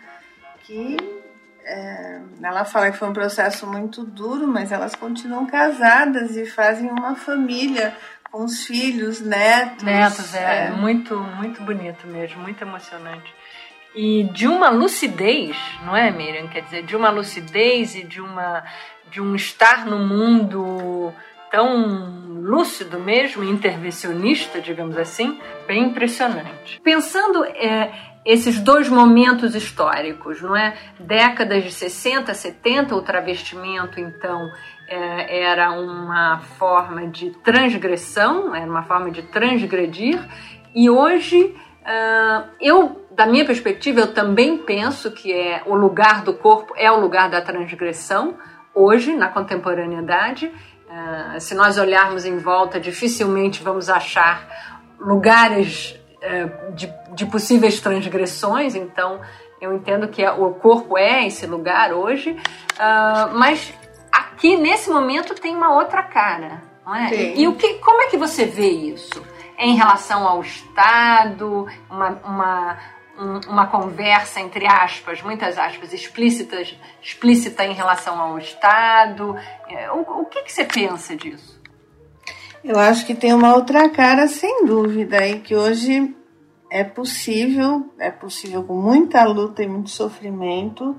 Que 0.60 0.96
é, 1.62 2.20
ela 2.42 2.64
fala 2.64 2.90
que 2.90 2.96
foi 2.96 3.08
um 3.08 3.12
processo 3.12 3.66
muito 3.66 4.02
duro, 4.02 4.48
mas 4.48 4.72
elas 4.72 4.94
continuam 4.94 5.46
casadas 5.46 6.36
e 6.36 6.46
fazem 6.46 6.88
uma 6.88 7.14
família 7.14 7.94
com 8.30 8.44
os 8.44 8.64
filhos, 8.64 9.20
netos. 9.20 9.84
Netos, 9.84 10.34
é, 10.34 10.66
é. 10.66 10.70
muito, 10.70 11.18
muito 11.18 11.62
bonito 11.62 12.06
mesmo, 12.06 12.40
muito 12.40 12.62
emocionante. 12.62 13.34
E 13.94 14.24
de 14.32 14.46
uma 14.46 14.70
lucidez, 14.70 15.56
não 15.84 15.94
é, 15.94 16.10
Miriam? 16.10 16.48
Quer 16.48 16.62
dizer, 16.62 16.82
de 16.84 16.96
uma 16.96 17.10
lucidez 17.10 17.94
e 17.94 18.04
de, 18.04 18.20
uma, 18.20 18.64
de 19.10 19.20
um 19.20 19.34
estar 19.34 19.84
no 19.84 19.98
mundo 19.98 21.12
tão 21.50 22.30
lúcido 22.40 22.98
mesmo, 22.98 23.44
intervencionista, 23.44 24.60
digamos 24.60 24.96
assim, 24.96 25.38
bem 25.66 25.84
impressionante. 25.84 26.80
Pensando 26.82 27.44
é, 27.44 27.92
esses 28.24 28.60
dois 28.60 28.88
momentos 28.88 29.54
históricos, 29.54 30.40
não 30.40 30.56
é? 30.56 30.74
Décadas 30.98 31.64
de 31.64 31.72
60, 31.72 32.32
70, 32.32 32.94
o 32.94 33.02
travestimento, 33.02 34.00
então, 34.00 34.50
é, 34.88 35.42
era 35.42 35.70
uma 35.72 36.40
forma 36.58 37.06
de 37.06 37.30
transgressão, 37.42 38.54
era 38.54 38.68
uma 38.68 38.82
forma 38.82 39.10
de 39.10 39.22
transgredir, 39.22 40.18
e 40.74 40.88
hoje, 40.88 41.56
uh, 41.82 42.48
eu, 42.60 43.04
da 43.10 43.26
minha 43.26 43.44
perspectiva, 43.44 44.00
eu 44.00 44.14
também 44.14 44.58
penso 44.58 45.10
que 45.10 45.32
é 45.32 45.62
o 45.66 45.74
lugar 45.74 46.22
do 46.22 46.32
corpo 46.34 46.72
é 46.76 46.90
o 46.90 47.00
lugar 47.00 47.28
da 47.28 47.40
transgressão, 47.40 48.36
hoje, 48.74 49.14
na 49.16 49.28
contemporaneidade. 49.28 50.50
Uh, 50.90 51.40
se 51.40 51.54
nós 51.54 51.78
olharmos 51.78 52.24
em 52.24 52.36
volta, 52.36 52.80
dificilmente 52.80 53.62
vamos 53.62 53.88
achar 53.88 54.76
lugares 54.98 55.98
é, 56.20 56.46
de, 56.74 56.92
de 57.14 57.26
possíveis 57.26 57.80
transgressões, 57.80 58.74
então 58.74 59.20
eu 59.60 59.72
entendo 59.72 60.08
que 60.08 60.26
o 60.26 60.52
corpo 60.54 60.98
é 60.98 61.26
esse 61.26 61.46
lugar 61.46 61.92
hoje, 61.92 62.32
uh, 62.32 63.38
mas 63.38 63.72
aqui 64.10 64.56
nesse 64.56 64.90
momento 64.90 65.34
tem 65.34 65.54
uma 65.54 65.72
outra 65.74 66.02
cara, 66.02 66.62
não 66.84 66.94
é? 66.94 67.14
E, 67.14 67.42
e, 67.42 67.48
o 67.48 67.54
que, 67.54 67.74
como 67.74 68.02
é 68.02 68.06
que 68.08 68.16
você 68.16 68.44
vê 68.44 68.68
isso? 68.68 69.22
Em 69.58 69.76
relação 69.76 70.26
ao 70.26 70.40
Estado, 70.40 71.66
uma, 71.88 72.08
uma, 72.24 72.78
um, 73.20 73.50
uma 73.50 73.66
conversa, 73.66 74.40
entre 74.40 74.66
aspas, 74.66 75.22
muitas 75.22 75.58
aspas, 75.58 75.92
explícitas, 75.92 76.74
explícita 77.02 77.64
em 77.64 77.74
relação 77.74 78.18
ao 78.18 78.38
Estado. 78.38 79.36
É, 79.68 79.90
o, 79.92 80.22
o 80.22 80.24
que, 80.26 80.42
que 80.42 80.52
você 80.52 80.64
pensa 80.64 81.14
disso? 81.14 81.60
Eu 82.64 82.78
acho 82.78 83.06
que 83.06 83.14
tem 83.14 83.32
uma 83.32 83.54
outra 83.54 83.88
cara, 83.88 84.26
sem 84.26 84.64
dúvida, 84.64 85.26
e 85.26 85.40
que 85.40 85.54
hoje 85.54 86.14
é 86.70 86.84
possível, 86.84 87.90
é 87.98 88.10
possível 88.10 88.62
com 88.62 88.80
muita 88.80 89.24
luta 89.24 89.62
e 89.62 89.68
muito 89.68 89.90
sofrimento, 89.90 90.96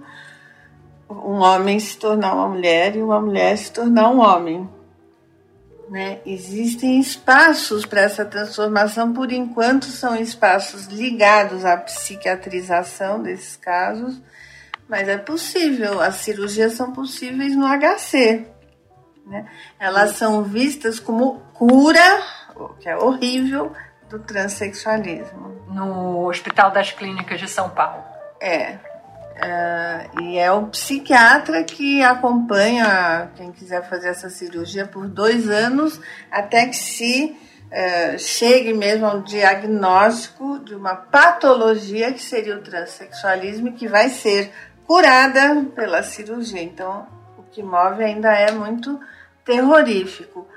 um 1.10 1.42
homem 1.42 1.80
se 1.80 1.98
tornar 1.98 2.34
uma 2.34 2.48
mulher 2.48 2.96
e 2.96 3.02
uma 3.02 3.20
mulher 3.20 3.58
se 3.58 3.72
tornar 3.72 4.10
um 4.10 4.20
homem. 4.20 4.68
Né? 5.92 6.22
Existem 6.26 7.02
espaços 7.02 7.86
para 7.86 8.00
essa 8.00 8.24
transformação, 8.24 9.12
por 9.12 9.30
enquanto 9.30 9.88
são 9.88 10.16
espaços 10.16 10.86
ligados 10.86 11.66
à 11.66 11.76
psiquiatrização 11.76 13.22
desses 13.22 13.58
casos, 13.58 14.22
mas 14.88 15.10
é 15.10 15.18
possível, 15.18 16.00
as 16.00 16.16
cirurgias 16.16 16.76
são 16.76 16.94
possíveis 16.94 17.58
no 17.58 17.68
HC, 17.68 18.48
né? 19.26 19.46
Elas 19.78 20.12
são 20.12 20.44
vistas 20.44 20.98
como 20.98 21.42
cura, 21.54 22.24
o 22.56 22.70
que 22.70 22.88
é 22.88 22.96
horrível, 22.96 23.74
do 24.10 24.18
transexualismo. 24.20 25.62
No 25.68 26.26
Hospital 26.26 26.72
das 26.72 26.94
Clínicas 26.94 27.38
de 27.38 27.50
São 27.50 27.70
Paulo. 27.70 28.02
É. 28.40 28.80
Uh, 29.42 30.22
e 30.22 30.38
é 30.38 30.52
o 30.52 30.68
psiquiatra 30.68 31.64
que 31.64 32.04
acompanha 32.04 33.32
quem 33.36 33.52
quiser 33.52 33.90
fazer 33.90 34.10
essa 34.10 34.30
cirurgia 34.30 34.86
por 34.86 35.08
dois 35.08 35.50
anos 35.50 36.00
até 36.30 36.68
que 36.68 36.76
se 36.76 37.36
uh, 37.72 38.20
chegue 38.20 38.72
mesmo 38.72 39.08
ao 39.08 39.24
diagnóstico 39.24 40.60
de 40.60 40.76
uma 40.76 40.96
patologia 40.96 42.14
que 42.14 42.22
seria 42.22 42.56
o 42.56 42.62
transexualismo 42.62 43.70
e 43.70 43.72
que 43.72 43.88
vai 43.88 44.10
ser 44.10 44.52
curada 44.86 45.66
pela 45.74 46.04
cirurgia. 46.04 46.62
Então, 46.62 47.08
o 47.36 47.42
que 47.42 47.64
move 47.64 48.04
ainda 48.04 48.32
é 48.32 48.52
muito 48.52 49.00
terrorífico. 49.44 50.48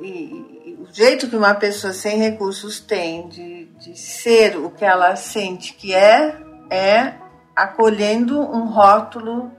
E, 0.00 0.06
e, 0.08 0.78
o 0.80 0.88
jeito 0.90 1.28
que 1.28 1.36
uma 1.36 1.54
pessoa 1.54 1.92
sem 1.92 2.16
recursos 2.16 2.80
tem 2.80 3.28
de, 3.28 3.66
de 3.78 3.98
ser 3.98 4.56
o 4.56 4.70
que 4.70 4.84
ela 4.84 5.14
sente 5.14 5.74
que 5.74 5.94
é, 5.94 6.38
é 6.70 7.27
acolhendo 7.58 8.40
um 8.40 8.66
rótulo 8.66 9.50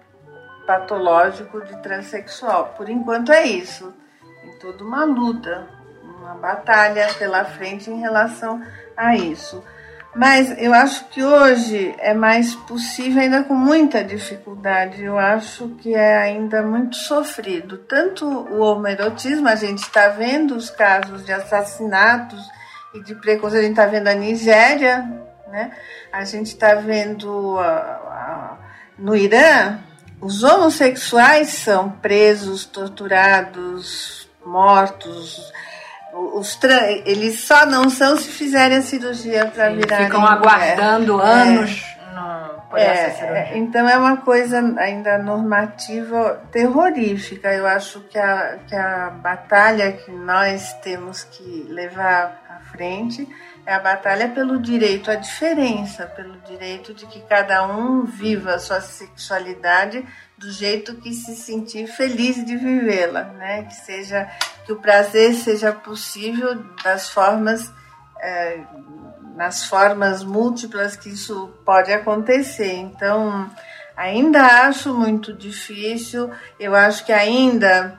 patológico 0.65 1.62
de 1.65 1.75
transexual. 1.81 2.73
Por 2.77 2.89
enquanto 2.89 3.31
é 3.31 3.43
isso. 3.45 3.93
Tem 4.41 4.57
toda 4.59 4.83
uma 4.85 5.03
luta, 5.03 5.67
uma 6.17 6.35
batalha 6.35 7.07
pela 7.17 7.43
frente 7.43 7.89
em 7.89 7.99
relação 7.99 8.62
a 8.95 9.15
isso. 9.15 9.62
Mas 10.15 10.55
eu 10.57 10.73
acho 10.73 11.05
que 11.09 11.23
hoje 11.23 11.93
é 11.99 12.13
mais 12.13 12.55
possível, 12.55 13.21
ainda 13.21 13.43
com 13.43 13.53
muita 13.53 14.03
dificuldade. 14.03 15.03
Eu 15.03 15.19
acho 15.19 15.67
que 15.81 15.93
é 15.93 16.17
ainda 16.17 16.63
muito 16.63 16.95
sofrido. 16.95 17.79
Tanto 17.79 18.25
o 18.25 18.62
homoerotismo, 18.62 19.47
a 19.47 19.55
gente 19.55 19.79
está 19.79 20.07
vendo 20.07 20.55
os 20.55 20.69
casos 20.69 21.25
de 21.25 21.33
assassinatos 21.33 22.49
e 22.93 23.03
de 23.03 23.13
preconceito, 23.15 23.59
a 23.59 23.67
gente 23.67 23.71
está 23.71 23.85
vendo 23.85 24.07
a 24.07 24.13
Nigéria, 24.13 25.29
né? 25.49 25.71
a 26.12 26.23
gente 26.23 26.47
está 26.47 26.75
vendo 26.75 27.57
a, 27.59 27.65
a, 27.65 28.57
no 28.97 29.15
Irã, 29.15 29.79
os 30.21 30.43
homossexuais 30.43 31.49
são 31.49 31.89
presos, 31.89 32.65
torturados, 32.65 34.29
mortos 34.45 35.51
os 36.12 36.57
eles 37.05 37.41
só 37.41 37.65
não 37.67 37.89
são 37.89 38.17
se 38.17 38.29
fizerem 38.29 38.79
a 38.79 38.81
cirurgia 38.81 39.45
para 39.45 39.69
virar. 39.69 40.05
Ficam 40.05 40.25
aguardando 40.25 41.21
é. 41.21 41.23
anos 41.23 41.85
é, 42.77 43.07
no, 43.07 43.35
é. 43.35 43.57
Então 43.57 43.88
é 43.88 43.97
uma 43.97 44.17
coisa 44.17 44.59
ainda 44.77 45.17
normativa 45.17 46.41
terrorífica. 46.51 47.53
Eu 47.53 47.65
acho 47.65 48.01
que 48.01 48.17
a, 48.17 48.59
que 48.67 48.75
a 48.75 49.09
batalha 49.09 49.91
que 49.91 50.12
nós 50.12 50.73
temos 50.81 51.23
que 51.23 51.65
levar 51.69 52.41
à 52.49 52.59
frente 52.71 53.27
é 53.65 53.74
a 53.74 53.80
batalha 53.80 54.30
pelo 54.30 54.60
direito 54.60 55.12
à 55.12 55.15
diferença, 55.15 56.06
pelo 56.06 56.38
direito 56.41 56.93
de 56.93 57.06
que 57.06 57.22
cada 57.22 57.67
um 57.67 58.06
viva 58.06 58.56
a 58.56 58.60
sua 58.60 58.82
sexualidade 58.82 60.06
do 60.38 60.52
jeito 60.52 60.95
que 60.95 61.13
se 61.13 61.36
sentir 61.36 61.88
feliz 61.88 62.43
de 62.45 62.56
vivê-la, 62.56 63.24
né? 63.24 63.63
Que 63.63 63.76
seja 63.76 64.30
que 64.65 64.72
o 64.72 64.78
prazer 64.78 65.34
seja 65.34 65.72
possível 65.72 66.63
das 66.84 67.10
formas 67.10 67.72
é, 68.22 68.60
nas 69.36 69.63
formas 69.63 70.22
múltiplas 70.22 70.98
que 70.98 71.10
isso 71.10 71.50
pode 71.63 71.93
acontecer. 71.93 72.74
Então, 72.74 73.50
ainda 73.95 74.67
acho 74.67 74.93
muito 74.93 75.34
difícil. 75.34 76.30
Eu 76.60 76.76
acho 76.76 77.06
que 77.06 77.13
ainda 77.13 77.98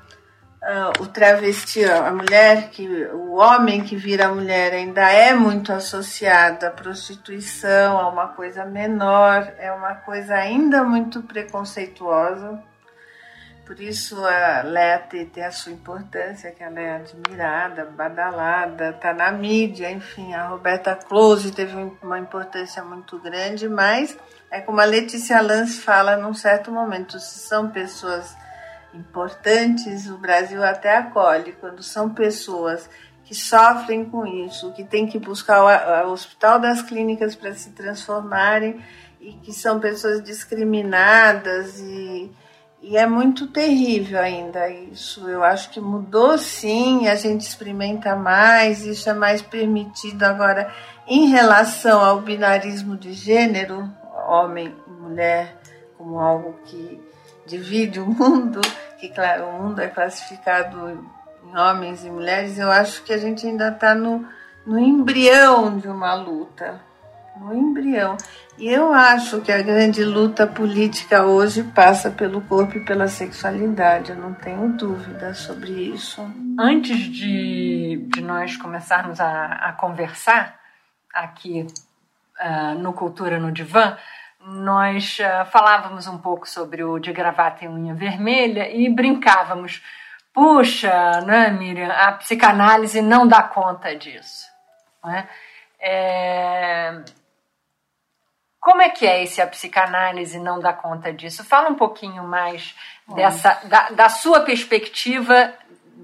uh, 0.62 1.03
o 1.03 1.07
travesti, 1.07 1.85
a 1.85 2.11
mulher 2.11 2.70
que 2.70 2.87
o 3.07 3.35
homem 3.35 3.83
que 3.83 3.96
vira 3.96 4.33
mulher 4.33 4.73
ainda 4.73 5.11
é 5.11 5.33
muito 5.35 5.73
associado 5.73 6.66
à 6.66 6.70
prostituição, 6.70 7.99
a 7.99 8.09
uma 8.09 8.29
coisa 8.29 8.64
menor, 8.64 9.53
é 9.59 9.73
uma 9.73 9.94
coisa 9.94 10.35
ainda 10.35 10.85
muito 10.85 11.23
preconceituosa. 11.23 12.62
Por 13.64 13.81
isso 13.81 14.16
a 14.27 14.62
Lete 14.62 15.27
tem 15.27 15.44
a 15.44 15.53
sua 15.53 15.70
importância, 15.70 16.51
que 16.51 16.61
ela 16.61 16.81
é 16.81 16.96
admirada, 16.96 17.85
badalada, 17.85 18.90
está 18.90 19.14
na 19.14 19.31
mídia, 19.31 19.88
enfim, 19.88 20.35
a 20.35 20.49
Roberta 20.49 20.96
Close 20.96 21.53
teve 21.53 21.77
uma 22.03 22.18
importância 22.18 22.83
muito 22.83 23.16
grande, 23.20 23.68
mas 23.68 24.18
é 24.51 24.61
como 24.61 24.81
a 24.81 24.85
Letícia 24.85 25.40
Lance 25.40 25.81
fala 25.81 26.16
num 26.16 26.35
certo 26.35 26.73
momento, 26.73 27.20
se 27.20 27.38
são 27.38 27.70
pessoas 27.70 28.37
importantes, 28.94 30.09
o 30.09 30.18
Brasil 30.18 30.62
até 30.62 30.96
acolhe, 30.96 31.53
quando 31.53 31.83
são 31.83 32.11
pessoas 32.11 32.88
que 33.24 33.35
sofrem 33.35 34.05
com 34.05 34.26
isso, 34.26 34.72
que 34.72 34.83
têm 34.83 35.07
que 35.07 35.18
buscar 35.18 36.05
o, 36.05 36.11
Hospital 36.11 36.59
das 36.59 36.83
Clínicas 36.83 37.37
para 37.37 37.55
se 37.55 37.70
transformarem 37.70 38.83
e 39.20 39.35
que 39.35 39.53
são 39.53 39.79
pessoas 39.79 40.20
discriminadas 40.20 41.79
e, 41.79 42.29
e 42.83 42.96
é 42.96 43.07
muito 43.07 43.46
terrível 43.46 44.18
ainda 44.18 44.68
isso. 44.68 45.29
Eu 45.29 45.44
acho 45.44 45.70
que 45.70 45.81
mudou 45.81 46.37
sim, 46.38 47.07
a 47.07 47.14
gente 47.14 47.42
experimenta 47.42 48.16
mais, 48.16 48.85
isso 48.85 49.09
é 49.09 49.14
mais 49.14 49.40
permitido 49.40 50.24
agora 50.24 50.74
em 51.07 51.29
relação 51.29 52.00
ao 52.00 52.20
binarismo 52.20 52.96
de 52.96 53.12
gênero, 53.12 53.88
homem 54.26 54.74
e 54.88 54.90
mulher, 54.90 55.57
como 55.96 56.18
algo 56.18 56.59
que 56.64 57.00
divide 57.50 57.98
o 57.98 58.06
mundo, 58.06 58.60
que 58.98 59.08
claro, 59.08 59.46
o 59.48 59.52
mundo 59.62 59.80
é 59.80 59.88
classificado 59.88 60.88
em 60.88 61.56
homens 61.58 62.04
e 62.04 62.10
mulheres, 62.10 62.58
eu 62.58 62.70
acho 62.70 63.02
que 63.02 63.12
a 63.12 63.18
gente 63.18 63.46
ainda 63.46 63.68
está 63.68 63.94
no, 63.94 64.26
no 64.64 64.78
embrião 64.78 65.78
de 65.78 65.88
uma 65.88 66.14
luta. 66.14 66.80
No 67.40 67.54
embrião. 67.54 68.16
E 68.58 68.68
eu 68.68 68.92
acho 68.92 69.40
que 69.40 69.50
a 69.50 69.62
grande 69.62 70.04
luta 70.04 70.46
política 70.46 71.24
hoje 71.24 71.62
passa 71.62 72.10
pelo 72.10 72.42
corpo 72.42 72.76
e 72.76 72.84
pela 72.84 73.08
sexualidade, 73.08 74.10
eu 74.10 74.16
não 74.16 74.34
tenho 74.34 74.68
dúvida 74.74 75.32
sobre 75.32 75.70
isso. 75.70 76.20
Antes 76.58 76.98
de, 76.98 78.04
de 78.08 78.20
nós 78.20 78.56
começarmos 78.58 79.18
a, 79.18 79.46
a 79.54 79.72
conversar 79.72 80.60
aqui 81.14 81.66
uh, 82.38 82.78
no 82.78 82.92
Cultura 82.92 83.38
no 83.38 83.50
Divã, 83.50 83.96
nós 84.44 85.18
uh, 85.18 85.44
falávamos 85.50 86.07
um 86.07 86.18
pouco 86.18 86.48
sobre 86.48 86.83
o 86.83 86.98
de 86.98 87.12
gravata 87.12 87.64
e 87.64 87.68
unha 87.68 87.94
vermelha 87.94 88.70
e 88.70 88.88
brincávamos. 88.88 89.83
Puxa, 90.33 91.20
né, 91.22 91.50
Miriam, 91.50 91.90
a 91.90 92.12
psicanálise 92.12 93.03
não 93.03 93.26
dá 93.26 93.42
conta 93.42 93.94
disso. 93.96 94.46
Né? 95.05 95.29
É... 95.79 97.03
Como 98.61 98.83
é 98.83 98.90
que 98.90 99.07
é 99.07 99.22
esse 99.22 99.40
a 99.40 99.46
psicanálise 99.46 100.38
não 100.38 100.61
dá 100.61 100.72
conta 100.72 101.12
disso? 101.12 101.42
Fala 101.42 101.70
um 101.70 101.74
pouquinho 101.74 102.22
mais 102.24 102.76
dessa, 103.14 103.55
da, 103.64 103.90
da 103.90 104.09
sua 104.09 104.40
perspectiva 104.40 105.53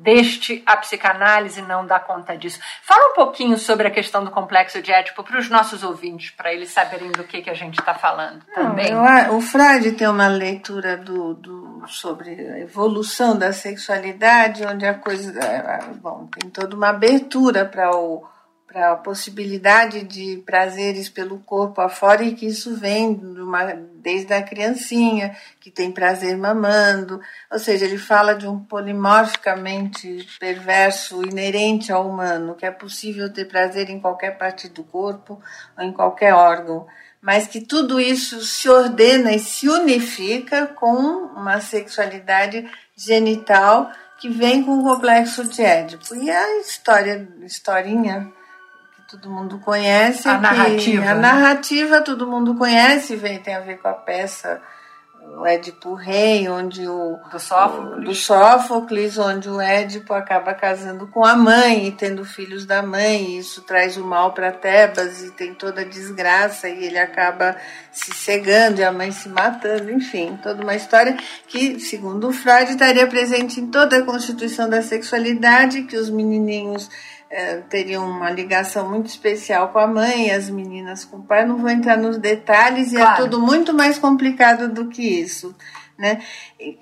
deste 0.02 0.62
a 0.66 0.76
psicanálise 0.76 1.62
não 1.62 1.86
dá 1.86 1.98
conta 1.98 2.36
disso. 2.36 2.60
Fala 2.82 3.10
um 3.10 3.14
pouquinho 3.14 3.56
sobre 3.58 3.88
a 3.88 3.90
questão 3.90 4.24
do 4.24 4.30
complexo 4.30 4.82
de 4.82 4.92
Édipo 4.92 5.24
para 5.24 5.38
os 5.38 5.48
nossos 5.48 5.82
ouvintes, 5.82 6.30
para 6.30 6.52
eles 6.52 6.70
saberem 6.70 7.10
do 7.12 7.24
que, 7.24 7.42
que 7.42 7.50
a 7.50 7.54
gente 7.54 7.78
está 7.78 7.94
falando 7.94 8.44
também. 8.54 8.92
Não, 8.92 9.36
o 9.36 9.40
Freud 9.40 9.92
tem 9.92 10.08
uma 10.08 10.28
leitura 10.28 10.96
do, 10.96 11.34
do, 11.34 11.82
sobre 11.86 12.30
a 12.30 12.58
evolução 12.60 13.36
da 13.36 13.52
sexualidade, 13.52 14.66
onde 14.66 14.86
a 14.86 14.94
coisa. 14.94 15.38
É, 15.40 15.80
bom, 15.94 16.28
tem 16.38 16.50
toda 16.50 16.76
uma 16.76 16.90
abertura 16.90 17.64
para 17.64 17.90
o 17.96 18.24
para 18.76 18.92
a 18.92 18.96
possibilidade 18.96 20.02
de 20.02 20.42
prazeres 20.44 21.08
pelo 21.08 21.38
corpo 21.38 21.80
afora 21.80 22.22
e 22.22 22.34
que 22.34 22.44
isso 22.44 22.76
vem 22.76 23.08
uma, 23.08 23.72
desde 24.02 24.34
a 24.34 24.42
criancinha, 24.42 25.34
que 25.58 25.70
tem 25.70 25.90
prazer 25.90 26.36
mamando. 26.36 27.18
Ou 27.50 27.58
seja, 27.58 27.86
ele 27.86 27.96
fala 27.96 28.34
de 28.34 28.46
um 28.46 28.58
polimorficamente 28.58 30.28
perverso 30.38 31.22
inerente 31.22 31.90
ao 31.90 32.06
humano, 32.06 32.54
que 32.54 32.66
é 32.66 32.70
possível 32.70 33.32
ter 33.32 33.46
prazer 33.46 33.88
em 33.88 33.98
qualquer 33.98 34.36
parte 34.36 34.68
do 34.68 34.84
corpo 34.84 35.40
ou 35.74 35.82
em 35.82 35.90
qualquer 35.90 36.34
órgão, 36.34 36.86
mas 37.18 37.46
que 37.46 37.62
tudo 37.62 37.98
isso 37.98 38.42
se 38.42 38.68
ordena 38.68 39.32
e 39.32 39.38
se 39.38 39.70
unifica 39.70 40.66
com 40.66 40.98
uma 41.34 41.62
sexualidade 41.62 42.70
genital 42.94 43.90
que 44.20 44.28
vem 44.28 44.62
com 44.62 44.80
o 44.80 44.82
complexo 44.82 45.48
de 45.48 45.62
Édipo. 45.62 46.14
E 46.14 46.30
a 46.30 46.60
história, 46.60 47.26
historinha 47.40 48.36
todo 49.08 49.30
mundo 49.30 49.58
conhece. 49.58 50.28
A 50.28 50.38
narrativa. 50.38 51.10
A 51.10 51.14
né? 51.14 51.20
narrativa 51.20 52.00
todo 52.00 52.26
mundo 52.26 52.54
conhece, 52.54 53.16
vem, 53.16 53.38
tem 53.38 53.54
a 53.54 53.60
ver 53.60 53.78
com 53.78 53.88
a 53.88 53.94
peça 53.94 54.60
o 55.34 55.44
Édipo 55.44 55.94
Rei, 55.94 56.48
onde 56.48 56.86
o 56.86 57.18
do 57.30 57.38
Sófocles. 57.38 57.98
O, 57.98 58.00
do 58.00 58.14
Sófocles, 58.14 59.18
onde 59.18 59.48
o 59.48 59.60
Édipo 59.60 60.14
acaba 60.14 60.54
casando 60.54 61.06
com 61.08 61.24
a 61.24 61.34
mãe 61.34 61.88
e 61.88 61.92
tendo 61.92 62.24
filhos 62.24 62.64
da 62.64 62.82
mãe, 62.82 63.24
e 63.24 63.38
isso 63.38 63.62
traz 63.62 63.96
o 63.96 64.04
mal 64.04 64.32
para 64.32 64.52
Tebas 64.52 65.22
e 65.22 65.32
tem 65.32 65.52
toda 65.52 65.80
a 65.80 65.84
desgraça 65.84 66.68
e 66.68 66.84
ele 66.84 66.98
acaba 66.98 67.56
se 67.90 68.14
cegando 68.14 68.80
e 68.80 68.84
a 68.84 68.92
mãe 68.92 69.10
se 69.10 69.28
matando, 69.28 69.90
enfim, 69.90 70.38
toda 70.42 70.62
uma 70.62 70.74
história 70.74 71.16
que, 71.48 71.80
segundo 71.80 72.28
o 72.28 72.32
Freud, 72.32 72.70
estaria 72.70 73.06
presente 73.06 73.60
em 73.60 73.66
toda 73.66 73.98
a 73.98 74.04
constituição 74.04 74.68
da 74.70 74.80
sexualidade, 74.80 75.82
que 75.82 75.96
os 75.96 76.08
menininhos 76.08 76.88
é, 77.30 77.56
teriam 77.62 78.08
uma 78.08 78.30
ligação 78.30 78.88
muito 78.88 79.06
especial 79.06 79.68
com 79.68 79.78
a 79.78 79.86
mãe, 79.86 80.30
as 80.30 80.48
meninas 80.48 81.04
com 81.04 81.18
o 81.18 81.22
pai. 81.22 81.44
Não 81.44 81.58
vou 81.58 81.70
entrar 81.70 81.96
nos 81.96 82.18
detalhes, 82.18 82.92
e 82.92 82.96
é 82.96 83.00
claro. 83.00 83.24
tudo 83.24 83.40
muito 83.40 83.74
mais 83.74 83.98
complicado 83.98 84.68
do 84.68 84.88
que 84.88 85.02
isso. 85.02 85.54
Né? 85.98 86.22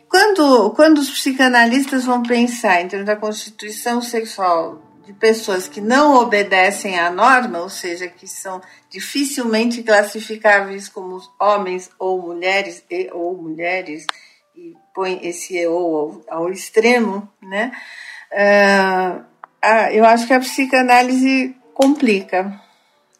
Quando, 0.09 0.71
quando 0.71 0.99
os 0.99 1.11
psicanalistas 1.11 2.05
vão 2.05 2.23
pensar 2.23 2.83
em 2.83 2.89
termos 2.89 3.07
da 3.07 3.15
constituição 3.15 4.03
sexual 4.03 4.83
de 5.07 5.13
pessoas 5.13 5.69
que 5.69 5.81
não 5.81 6.15
obedecem 6.15 6.99
à 6.99 7.11
norma, 7.11 7.61
ou 7.61 7.69
seja, 7.69 8.09
que 8.09 8.27
são 8.27 8.61
dificilmente 8.91 9.83
classificáveis 9.83 10.89
como 10.89 11.21
homens 11.39 11.91
ou 11.99 12.21
mulheres 12.21 12.83
e 12.91 13.11
ou 13.13 13.37
mulheres 13.37 14.07
e 14.57 14.75
põe 14.95 15.21
esse 15.23 15.67
ou 15.67 16.23
ao, 16.29 16.39
ao 16.39 16.51
extremo, 16.51 17.29
né? 17.43 17.73
Uh, 18.33 19.25
eu 19.93 20.05
acho 20.05 20.27
que 20.27 20.33
a 20.33 20.41
psicanálise 20.41 21.57
complica, 21.75 22.61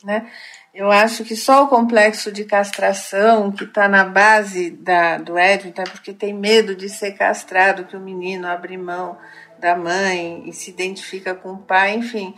né? 0.03 0.27
Eu 0.75 0.91
acho 0.91 1.25
que 1.25 1.37
só 1.37 1.63
o 1.63 1.69
complexo 1.69 2.33
de 2.33 2.45
castração 2.45 3.53
que 3.53 3.63
está 3.63 3.89
na 3.89 4.05
base 4.05 4.71
da, 4.71 5.19
do 5.19 5.39
Edwin, 5.39 5.73
é 5.77 5.85
porque 5.85 6.13
tem 6.13 6.35
medo 6.35 6.75
de 6.75 6.89
ser 6.89 7.13
castrado, 7.13 7.85
que 7.85 7.97
o 7.97 8.01
menino 8.01 8.49
abre 8.49 8.77
mão 8.77 9.17
da 9.61 9.77
mãe 9.77 10.43
e 10.47 10.53
se 10.53 10.71
identifica 10.71 11.33
com 11.33 11.53
o 11.53 11.59
pai, 11.59 11.95
enfim. 11.95 12.35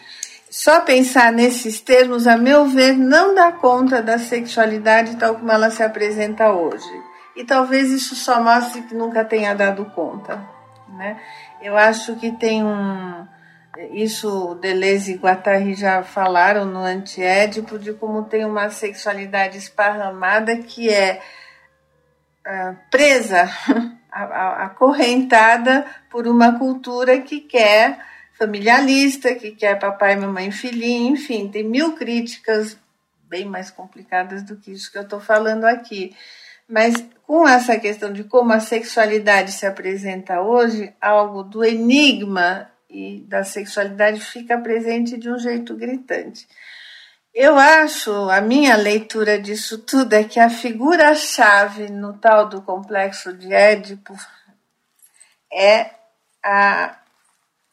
Só 0.51 0.81
pensar 0.83 1.33
nesses 1.33 1.81
termos, 1.81 2.27
a 2.27 2.37
meu 2.37 2.67
ver, 2.67 2.93
não 2.97 3.35
dá 3.35 3.51
conta 3.53 4.03
da 4.03 4.19
sexualidade 4.19 5.17
tal 5.17 5.37
como 5.37 5.51
ela 5.51 5.71
se 5.71 5.83
apresenta 5.83 6.53
hoje. 6.53 6.89
E 7.35 7.43
talvez 7.43 7.91
isso 7.91 8.15
só 8.15 8.43
mostre 8.43 8.83
que 8.83 8.95
nunca 8.95 9.25
tenha 9.25 9.55
dado 9.55 9.87
conta. 9.87 10.47
Né? 10.91 11.19
Eu 11.63 11.77
acho 11.77 12.17
que 12.17 12.33
tem 12.33 12.63
um, 12.63 13.27
isso 13.93 14.55
Deleuze 14.57 15.13
e 15.13 15.17
Guattari 15.17 15.75
já 15.75 16.03
falaram 16.03 16.65
no 16.65 16.81
Antiédipo 16.81 17.79
de 17.79 17.93
como 17.93 18.25
tem 18.25 18.45
uma 18.45 18.71
sexualidade 18.71 19.59
esparramada 19.59 20.57
que 20.59 20.89
é 20.89 21.21
uh, 22.47 22.77
presa, 22.91 23.51
acorrentada 24.11 25.87
por 26.11 26.27
uma 26.27 26.59
cultura 26.59 27.21
que 27.21 27.41
quer 27.41 27.99
familiarista, 28.39 29.35
que 29.35 29.53
quer 29.53 29.79
papai, 29.79 30.17
mamãe, 30.17 30.51
filhinho, 30.51 31.15
enfim, 31.15 31.49
tem 31.49 31.65
mil 31.65 31.95
críticas 31.95 32.79
bem 33.29 33.45
mais 33.45 33.71
complicadas 33.71 34.43
do 34.43 34.57
que 34.57 34.73
isso 34.73 34.91
que 34.93 34.99
eu 34.99 35.03
estou 35.03 35.21
falando 35.21 35.65
aqui. 35.65 36.15
Mas 36.69 36.95
com 37.27 37.49
essa 37.49 37.79
questão 37.79 38.13
de 38.13 38.25
como 38.25 38.53
a 38.53 38.61
sexualidade 38.61 39.53
se 39.53 39.67
apresenta 39.67 40.41
hoje, 40.41 40.93
algo 41.01 41.43
do 41.43 41.65
enigma 41.65 42.71
e 42.89 43.25
da 43.29 43.45
sexualidade 43.45 44.21
fica 44.21 44.59
presente 44.59 45.17
de 45.17 45.31
um 45.31 45.39
jeito 45.39 45.75
gritante. 45.77 46.47
Eu 47.35 47.59
acho, 47.59 48.11
a 48.31 48.41
minha 48.41 48.77
leitura 48.77 49.39
disso 49.39 49.79
tudo 49.79 50.15
é 50.15 50.25
que 50.25 50.41
a 50.41 50.49
figura-chave 50.49 51.91
no 51.91 52.15
tal 52.15 52.49
do 52.49 52.63
complexo 52.63 53.33
de 53.35 53.53
Édipo 53.53 54.15
é 55.53 55.91
a, 56.43 56.97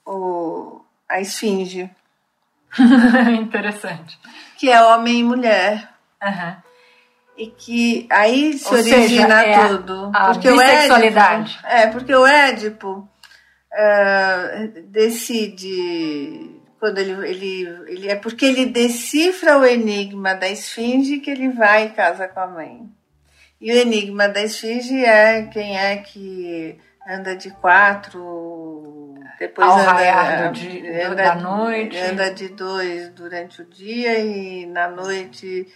o, 0.05 0.81
a 1.07 1.21
esfinge. 1.21 1.89
Interessante. 3.39 4.19
Que 4.57 4.69
é 4.69 4.83
homem 4.83 5.19
e 5.19 5.23
mulher. 5.23 5.89
Uhum. 6.21 6.55
E 7.37 7.47
que 7.47 8.07
aí 8.11 8.57
se 8.57 8.67
Ou 8.67 8.73
origina 8.73 9.39
seja, 9.39 9.45
é 9.45 9.67
tudo. 9.69 10.11
A, 10.13 10.29
a 10.29 10.33
porque 10.33 10.49
o 10.49 10.61
Édipo, 10.61 11.65
é, 11.65 11.87
porque 11.87 12.15
o 12.15 12.27
Édipo 12.27 13.09
uh, 13.73 14.81
decide 14.87 16.61
quando 16.79 16.97
ele, 16.97 17.13
ele, 17.29 17.61
ele 17.87 18.09
é 18.09 18.15
porque 18.15 18.45
ele 18.45 18.65
decifra 18.65 19.57
o 19.57 19.65
enigma 19.65 20.33
da 20.33 20.49
esfinge 20.49 21.19
que 21.19 21.31
ele 21.31 21.49
vai 21.49 21.85
e 21.85 21.89
casa 21.91 22.27
com 22.27 22.41
a 22.41 22.47
mãe. 22.47 22.89
E 23.61 23.71
o 23.71 23.75
enigma 23.75 24.27
da 24.27 24.43
esfinge 24.43 25.05
é 25.05 25.43
quem 25.43 25.77
é 25.77 25.95
que 25.95 26.77
anda 27.07 27.37
de 27.37 27.51
quatro, 27.51 29.15
depois 29.39 29.65
Ao 29.65 29.77
anda, 29.77 30.49
de, 30.49 30.89
anda, 30.89 31.15
da 31.15 31.35
noite. 31.35 31.97
Anda 31.97 32.33
de 32.33 32.49
dois 32.49 33.09
durante 33.09 33.61
o 33.61 33.65
dia 33.65 34.19
e 34.19 34.65
na 34.65 34.89
noite 34.89 35.67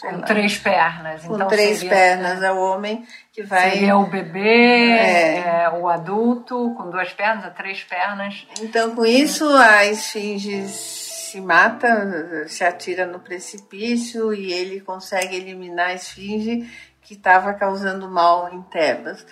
com 0.00 0.16
lá, 0.16 0.22
três 0.22 0.58
pernas. 0.58 1.24
Com 1.24 1.34
então 1.34 1.48
três 1.48 1.78
seria, 1.78 1.90
pernas 1.90 2.42
é 2.42 2.52
o 2.52 2.58
homem 2.58 3.06
que 3.32 3.42
vai. 3.42 3.70
Seria 3.70 3.96
o 3.96 4.06
bebê, 4.06 4.90
é. 4.90 5.38
É, 5.38 5.70
o 5.70 5.88
adulto, 5.88 6.74
com 6.76 6.90
duas 6.90 7.12
pernas, 7.12 7.52
três 7.54 7.82
pernas. 7.82 8.46
Então, 8.60 8.94
com 8.94 9.04
isso, 9.04 9.48
a 9.48 9.86
esfinge 9.86 10.68
se 10.68 11.40
mata, 11.40 12.46
se 12.48 12.64
atira 12.64 13.06
no 13.06 13.20
precipício 13.20 14.32
e 14.32 14.52
ele 14.52 14.80
consegue 14.80 15.36
eliminar 15.36 15.88
a 15.88 15.94
esfinge 15.94 16.68
que 17.02 17.14
estava 17.14 17.52
causando 17.54 18.08
mal 18.08 18.52
em 18.52 18.62
Tebas. 18.62 19.26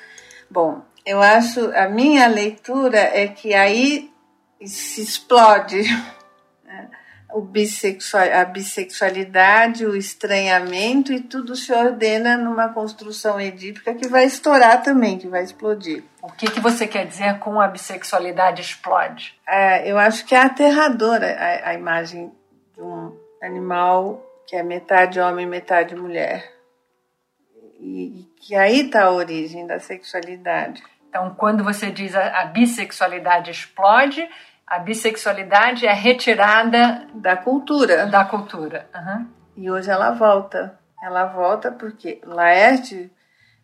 Bom, 0.50 0.83
eu 1.05 1.22
acho, 1.22 1.70
a 1.76 1.88
minha 1.88 2.26
leitura 2.26 2.98
é 2.98 3.29
que 3.29 3.55
aí 3.55 4.11
se 4.64 5.02
explode 5.02 5.83
o 7.37 7.42
bissexual, 7.42 8.25
a 8.33 8.46
bissexualidade, 8.46 9.85
o 9.85 9.94
estranhamento 9.94 11.12
e 11.12 11.20
tudo 11.20 11.55
se 11.55 11.70
ordena 11.70 12.35
numa 12.35 12.70
construção 12.70 13.38
edípica 13.38 13.94
que 13.94 14.09
vai 14.09 14.25
estourar 14.25 14.83
também, 14.83 15.18
que 15.18 15.29
vai 15.29 15.42
explodir. 15.42 16.03
O 16.22 16.33
que, 16.33 16.51
que 16.51 16.61
você 16.61 16.87
quer 16.87 17.07
dizer 17.07 17.38
com 17.38 17.61
a 17.61 17.68
bissexualidade 17.68 18.62
explode? 18.62 19.38
É, 19.46 19.87
eu 19.87 19.99
acho 19.99 20.25
que 20.25 20.35
é 20.35 20.38
aterradora 20.38 21.37
a, 21.38 21.68
a 21.68 21.75
imagem 21.75 22.33
de 22.75 22.81
um 22.81 23.14
animal 23.42 24.25
que 24.46 24.57
é 24.57 24.62
metade 24.62 25.20
homem, 25.20 25.44
metade 25.44 25.94
mulher. 25.94 26.42
E, 27.79 28.20
e 28.20 28.22
que 28.40 28.55
aí 28.55 28.87
está 28.87 29.05
a 29.05 29.12
origem 29.12 29.66
da 29.66 29.79
sexualidade. 29.79 30.83
Então, 31.11 31.35
quando 31.35 31.62
você 31.62 31.90
diz 31.90 32.14
a, 32.14 32.40
a 32.40 32.44
bissexualidade 32.46 33.51
explode, 33.51 34.27
a 34.66 34.81
bissexualidade 34.81 35.87
é 35.87 35.92
retirada 35.92 37.07
da 37.14 37.37
cultura. 37.37 38.07
Da 38.07 38.24
cultura. 38.24 38.88
Uhum. 38.94 39.26
E 39.57 39.70
hoje 39.70 39.90
ela 39.90 40.11
volta. 40.11 40.79
Ela 41.00 41.26
volta 41.26 41.70
porque 41.70 42.20
Laerte 42.24 43.11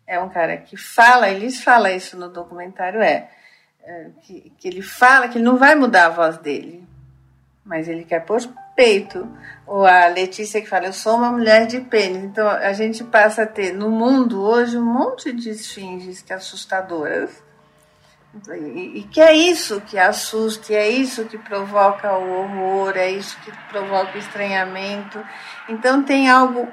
é 0.07 0.19
um 0.19 0.29
cara 0.29 0.55
que 0.57 0.77
fala, 0.77 1.29
eles 1.29 1.61
fala 1.61 1.91
isso 1.91 2.17
no 2.17 2.29
documentário, 2.29 3.01
é, 3.01 3.29
é 3.83 4.09
que, 4.21 4.51
que, 4.57 4.67
ele 4.67 4.81
fala 4.81 5.27
que 5.27 5.37
ele 5.37 5.45
não 5.45 5.57
vai 5.57 5.75
mudar 5.75 6.05
a 6.05 6.09
voz 6.09 6.37
dele, 6.37 6.87
mas 7.65 7.87
ele 7.87 8.05
quer 8.05 8.21
pôr 8.21 8.41
peito. 8.75 9.27
Ou 9.65 9.85
a 9.85 10.07
Letícia 10.07 10.61
que 10.61 10.69
fala, 10.69 10.85
eu 10.85 10.93
sou 10.93 11.17
uma 11.17 11.31
mulher 11.31 11.67
de 11.67 11.81
pênis. 11.81 12.23
Então 12.23 12.47
a 12.47 12.71
gente 12.71 13.03
passa 13.03 13.43
a 13.43 13.47
ter 13.47 13.73
no 13.73 13.89
mundo 13.89 14.41
hoje 14.41 14.77
um 14.77 14.85
monte 14.85 15.33
de 15.33 15.49
esfinges 15.49 16.21
que 16.21 16.31
assustadoras 16.31 17.43
e, 18.55 19.03
que 19.11 19.21
é 19.21 19.33
isso 19.33 19.79
que 19.81 19.97
assusta, 19.97 20.73
é 20.73 20.89
isso 20.89 21.25
que 21.25 21.37
provoca 21.37 22.17
o 22.17 22.39
horror, 22.39 22.97
é 22.97 23.11
isso 23.11 23.37
que 23.41 23.51
provoca 23.69 24.15
o 24.15 24.19
estranhamento. 24.19 25.23
Então 25.69 26.01
tem 26.03 26.29
algo 26.29 26.67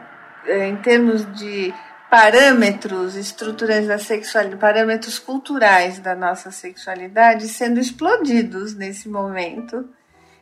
é, 0.46 0.68
em 0.68 0.76
termos 0.76 1.30
de 1.38 1.72
parâmetros 2.10 3.14
estruturais 3.14 3.86
da 3.86 3.98
sexualidade, 3.98 4.60
parâmetros 4.60 5.18
culturais 5.18 5.98
da 5.98 6.14
nossa 6.14 6.50
sexualidade 6.50 7.46
sendo 7.46 7.78
explodidos 7.78 8.74
nesse 8.74 9.08
momento. 9.08 9.88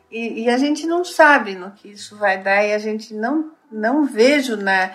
E, 0.09 0.43
e, 0.43 0.49
a 0.49 0.57
gente 0.57 0.87
não 0.87 1.03
sabe 1.03 1.53
no 1.53 1.69
que 1.71 1.89
isso 1.89 2.15
vai 2.15 2.41
dar 2.41 2.65
e 2.65 2.73
a 2.73 2.79
gente 2.79 3.13
não, 3.13 3.51
não 3.71 4.05
vejo 4.05 4.57
na 4.57 4.91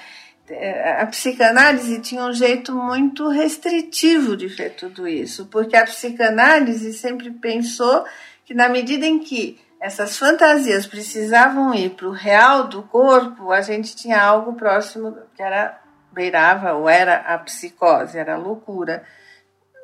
a 1.00 1.06
psicanálise 1.06 2.00
tinha 2.00 2.22
um 2.24 2.32
jeito 2.32 2.74
muito 2.74 3.28
restritivo 3.28 4.36
de 4.36 4.46
ver 4.46 4.74
tudo 4.74 5.08
isso, 5.08 5.46
porque 5.46 5.74
a 5.74 5.84
psicanálise 5.84 6.92
sempre 6.92 7.30
pensou 7.30 8.04
que 8.44 8.52
na 8.52 8.68
medida 8.68 9.06
em 9.06 9.18
que 9.18 9.58
essas 9.80 10.18
fantasias 10.18 10.86
precisavam 10.86 11.74
ir 11.74 11.90
para 11.90 12.08
o 12.08 12.12
real 12.12 12.68
do 12.68 12.82
corpo, 12.82 13.50
a 13.50 13.60
gente 13.60 13.96
tinha 13.96 14.22
algo 14.22 14.54
próximo 14.54 15.16
que 15.34 15.42
era 15.42 15.78
beirava 16.12 16.72
ou 16.74 16.88
era 16.88 17.16
a 17.16 17.38
psicose, 17.38 18.18
era 18.18 18.34
a 18.34 18.38
loucura. 18.38 19.04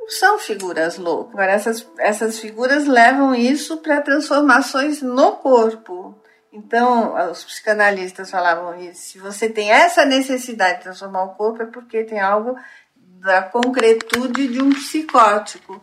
Não 0.01 0.09
são 0.09 0.39
figuras 0.39 0.97
loucas. 0.97 1.49
Essas, 1.49 1.89
essas 1.99 2.39
figuras 2.39 2.87
levam 2.87 3.35
isso 3.35 3.79
para 3.79 4.01
transformações 4.01 5.03
no 5.03 5.33
corpo. 5.33 6.20
Então, 6.53 7.15
os 7.31 7.45
psicanalistas 7.45 8.31
falavam 8.31 8.79
isso. 8.81 9.13
Se 9.13 9.19
você 9.19 9.49
tem 9.49 9.71
essa 9.71 10.05
necessidade 10.05 10.79
de 10.79 10.85
transformar 10.85 11.25
o 11.25 11.35
corpo, 11.35 11.63
é 11.63 11.67
porque 11.67 12.03
tem 12.03 12.19
algo 12.19 12.57
da 12.97 13.43
concretude 13.43 14.49
de 14.49 14.61
um 14.61 14.71
psicótico. 14.71 15.81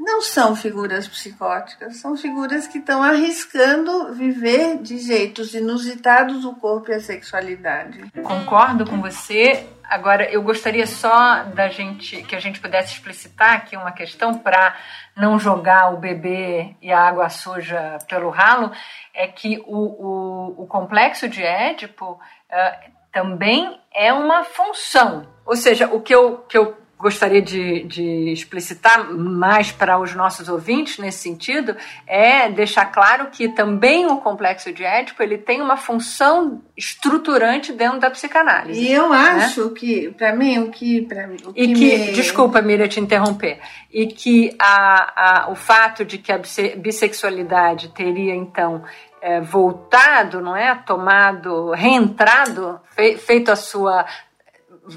Não 0.00 0.22
são 0.22 0.56
figuras 0.56 1.06
psicóticas, 1.06 1.98
são 1.98 2.16
figuras 2.16 2.66
que 2.66 2.78
estão 2.78 3.02
arriscando 3.02 4.14
viver 4.14 4.78
de 4.78 4.96
jeitos 4.96 5.52
inusitados 5.52 6.42
o 6.46 6.54
corpo 6.54 6.90
e 6.90 6.94
a 6.94 7.00
sexualidade. 7.00 8.10
Concordo 8.22 8.86
com 8.86 8.98
você. 8.98 9.68
Agora, 9.84 10.24
eu 10.30 10.40
gostaria 10.42 10.86
só 10.86 11.44
da 11.54 11.68
gente 11.68 12.22
que 12.22 12.34
a 12.34 12.40
gente 12.40 12.60
pudesse 12.60 12.94
explicitar 12.94 13.52
aqui 13.52 13.76
uma 13.76 13.92
questão 13.92 14.38
para 14.38 14.74
não 15.14 15.38
jogar 15.38 15.92
o 15.92 15.98
bebê 15.98 16.74
e 16.80 16.90
a 16.90 16.98
água 16.98 17.28
suja 17.28 17.98
pelo 18.08 18.30
ralo, 18.30 18.72
é 19.12 19.26
que 19.26 19.62
o, 19.66 19.76
o, 19.76 20.62
o 20.62 20.66
complexo 20.66 21.28
de 21.28 21.42
Édipo 21.42 22.12
uh, 22.12 22.90
também 23.12 23.78
é 23.94 24.10
uma 24.14 24.44
função. 24.44 25.26
Ou 25.44 25.56
seja, 25.56 25.88
o 25.92 26.00
que 26.00 26.14
eu, 26.14 26.38
que 26.48 26.56
eu 26.56 26.79
gostaria 27.00 27.40
de, 27.40 27.82
de 27.84 28.30
explicitar 28.30 29.10
mais 29.12 29.72
para 29.72 29.98
os 29.98 30.14
nossos 30.14 30.48
ouvintes 30.48 30.98
nesse 30.98 31.18
sentido 31.18 31.74
é 32.06 32.50
deixar 32.50 32.86
claro 32.86 33.28
que 33.30 33.48
também 33.48 34.06
o 34.06 34.18
complexo 34.18 34.70
de 34.72 34.84
Édipo 34.84 35.22
ele 35.22 35.38
tem 35.38 35.62
uma 35.62 35.78
função 35.78 36.62
estruturante 36.76 37.72
dentro 37.72 37.98
da 37.98 38.10
psicanálise. 38.10 38.80
E 38.80 38.92
eu 38.92 39.08
né? 39.08 39.16
acho 39.16 39.70
que, 39.70 40.10
para 40.10 40.34
mim, 40.34 40.58
o 40.58 40.70
que. 40.70 41.02
Pra, 41.02 41.26
o 41.46 41.52
e 41.56 41.72
que, 41.72 41.98
me... 41.98 42.12
desculpa, 42.12 42.60
Miriam, 42.60 42.88
te 42.88 43.00
interromper, 43.00 43.58
e 43.90 44.06
que 44.06 44.54
a, 44.58 45.44
a, 45.46 45.50
o 45.50 45.54
fato 45.54 46.04
de 46.04 46.18
que 46.18 46.30
a 46.30 46.40
bissexualidade 46.76 47.88
teria, 47.88 48.34
então, 48.34 48.84
é, 49.22 49.40
voltado, 49.40 50.40
não 50.40 50.56
é? 50.56 50.74
Tomado, 50.74 51.70
reentrado, 51.70 52.80
fe, 52.94 53.16
feito 53.16 53.50
a 53.50 53.56
sua 53.56 54.04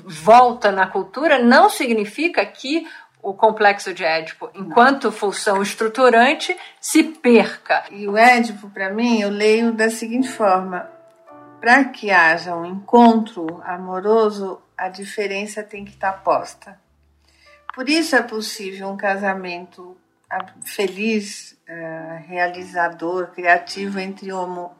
volta 0.06 0.72
na 0.72 0.88
cultura, 0.88 1.40
não 1.40 1.70
significa 1.70 2.46
que 2.46 2.88
o 3.22 3.34
complexo 3.34 3.94
de 3.94 4.04
Édipo, 4.04 4.50
enquanto 4.54 5.12
função 5.12 5.62
estruturante, 5.62 6.56
se 6.82 7.04
perca. 7.04 7.86
E 7.90 8.08
o 8.08 8.18
Édipo, 8.18 8.70
para 8.70 8.90
mim, 8.90 9.22
eu 9.22 9.30
leio 9.30 9.72
da 9.72 9.90
seguinte 9.90 10.28
forma: 10.28 10.90
para 11.62 11.86
que 11.86 12.12
haja 12.12 12.56
um 12.56 12.66
encontro 12.66 13.62
amoroso, 13.64 14.62
a 14.78 14.90
diferença 14.90 15.64
tem 15.64 15.86
que 15.86 15.92
estar 15.92 16.12
tá 16.12 16.18
posta. 16.18 16.80
Por 17.74 17.88
isso 17.88 18.16
é 18.16 18.22
possível 18.22 18.90
um 18.90 18.98
casamento 18.98 19.98
feliz, 20.66 21.58
eh, 21.68 22.24
realizador, 22.28 23.28
criativo 23.28 24.00
entre 24.00 24.34
homo, 24.34 24.76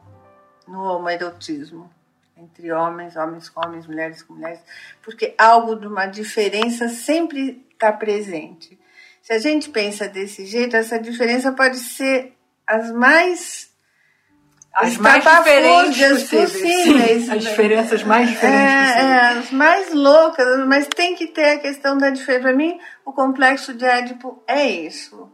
no 0.66 0.82
homoerotismo 0.82 1.93
entre 2.36 2.72
homens, 2.72 3.16
homens 3.16 3.48
com 3.48 3.60
homens, 3.60 3.86
mulheres 3.86 4.22
com 4.22 4.34
mulheres, 4.34 4.60
porque 5.02 5.34
algo 5.38 5.76
de 5.76 5.86
uma 5.86 6.06
diferença 6.06 6.88
sempre 6.88 7.64
está 7.72 7.92
presente. 7.92 8.78
Se 9.22 9.32
a 9.32 9.38
gente 9.38 9.70
pensa 9.70 10.08
desse 10.08 10.44
jeito, 10.44 10.76
essa 10.76 10.98
diferença 10.98 11.52
pode 11.52 11.78
ser 11.78 12.36
as 12.66 12.90
mais 12.90 13.72
as 14.74 14.96
mais 14.96 15.22
diferentes 15.22 16.28
possíveis. 16.28 17.30
As 17.30 17.44
diferenças 17.44 18.02
mais 18.02 18.28
diferentes 18.28 18.60
é, 18.60 19.00
é, 19.00 19.20
as 19.38 19.50
mais 19.52 19.94
loucas, 19.94 20.66
mas 20.66 20.88
tem 20.88 21.14
que 21.14 21.28
ter 21.28 21.52
a 21.52 21.58
questão 21.58 21.96
da 21.96 22.10
diferença. 22.10 22.42
Para 22.42 22.56
mim, 22.56 22.78
o 23.04 23.12
complexo 23.12 23.72
de 23.72 23.84
Édipo 23.84 24.42
é 24.48 24.66
isso, 24.66 25.30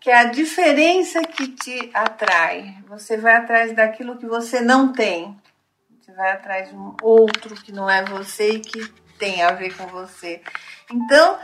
que 0.00 0.08
é 0.08 0.16
a 0.16 0.24
diferença 0.24 1.20
que 1.20 1.48
te 1.48 1.90
atrai. 1.92 2.76
Você 2.88 3.18
vai 3.18 3.36
atrás 3.36 3.76
daquilo 3.76 4.16
que 4.16 4.26
você 4.26 4.62
não 4.62 4.90
tem 4.90 5.36
vai 6.12 6.32
atrás 6.32 6.68
de 6.68 6.76
um 6.76 6.94
outro 7.02 7.54
que 7.56 7.72
não 7.72 7.88
é 7.88 8.04
você 8.04 8.52
e 8.52 8.60
que 8.60 8.88
tem 9.18 9.42
a 9.42 9.52
ver 9.52 9.76
com 9.76 9.86
você. 9.86 10.40
Então, 10.90 11.38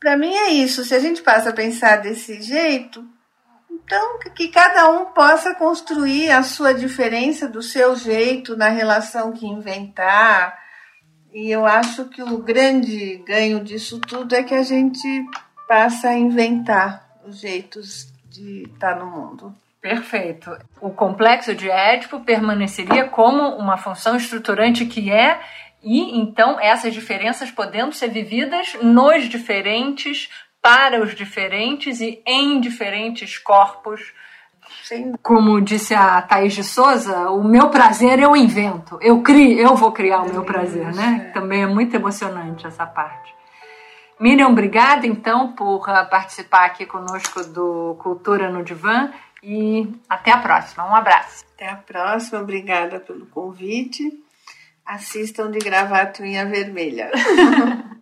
para 0.00 0.16
mim 0.16 0.34
é 0.34 0.50
isso. 0.50 0.84
Se 0.84 0.94
a 0.94 1.00
gente 1.00 1.22
passa 1.22 1.50
a 1.50 1.54
pensar 1.54 1.96
desse 1.96 2.40
jeito, 2.40 3.04
então 3.70 4.18
que 4.34 4.48
cada 4.48 4.90
um 4.90 5.06
possa 5.06 5.54
construir 5.54 6.30
a 6.30 6.42
sua 6.42 6.72
diferença 6.72 7.48
do 7.48 7.62
seu 7.62 7.94
jeito 7.96 8.56
na 8.56 8.68
relação 8.68 9.32
que 9.32 9.46
inventar. 9.46 10.58
E 11.32 11.50
eu 11.50 11.66
acho 11.66 12.06
que 12.06 12.22
o 12.22 12.38
grande 12.38 13.22
ganho 13.26 13.62
disso 13.62 14.00
tudo 14.00 14.34
é 14.34 14.42
que 14.42 14.54
a 14.54 14.62
gente 14.62 15.06
passa 15.68 16.08
a 16.08 16.18
inventar 16.18 17.20
os 17.24 17.40
jeitos 17.40 18.12
de 18.24 18.62
estar 18.64 18.96
no 18.96 19.06
mundo. 19.06 19.54
Perfeito. 19.88 20.50
O 20.80 20.90
complexo 20.90 21.54
de 21.54 21.70
Édipo 21.70 22.20
permaneceria 22.20 23.04
como 23.04 23.56
uma 23.56 23.76
função 23.76 24.16
estruturante 24.16 24.84
que 24.84 25.12
é, 25.12 25.38
e 25.82 26.18
então 26.18 26.58
essas 26.58 26.92
diferenças 26.92 27.52
podendo 27.52 27.92
ser 27.92 28.08
vividas 28.08 28.76
nos 28.82 29.28
diferentes, 29.28 30.28
para 30.60 31.00
os 31.00 31.14
diferentes 31.14 32.00
e 32.00 32.20
em 32.26 32.60
diferentes 32.60 33.38
corpos. 33.38 34.12
Sim. 34.82 35.14
Como 35.22 35.60
disse 35.60 35.94
a 35.94 36.20
Thaís 36.20 36.54
de 36.54 36.64
Souza, 36.64 37.30
o 37.30 37.44
meu 37.44 37.70
prazer 37.70 38.18
eu 38.18 38.34
invento, 38.34 38.98
eu 39.00 39.22
crio, 39.22 39.60
eu 39.60 39.76
vou 39.76 39.92
criar 39.92 40.22
o 40.22 40.32
meu 40.32 40.42
prazer, 40.42 40.92
né? 40.92 41.30
Também 41.32 41.62
é 41.62 41.66
muito 41.68 41.94
emocionante 41.94 42.66
essa 42.66 42.84
parte. 42.84 43.32
Miriam, 44.18 44.48
obrigada 44.48 45.06
então 45.06 45.52
por 45.52 45.88
ah, 45.88 46.04
participar 46.04 46.64
aqui 46.64 46.84
conosco 46.84 47.44
do 47.44 47.94
Cultura 48.00 48.50
no 48.50 48.64
Divã 48.64 49.12
e 49.48 49.88
até 50.08 50.32
a 50.32 50.38
próxima. 50.38 50.90
Um 50.90 50.94
abraço. 50.94 51.44
Até 51.54 51.68
a 51.68 51.76
próxima, 51.76 52.40
obrigada 52.40 52.98
pelo 52.98 53.26
convite. 53.26 54.02
Assistam 54.84 55.52
de 55.52 55.60
gravata 55.60 56.24
unha 56.24 56.44
vermelha. 56.44 57.12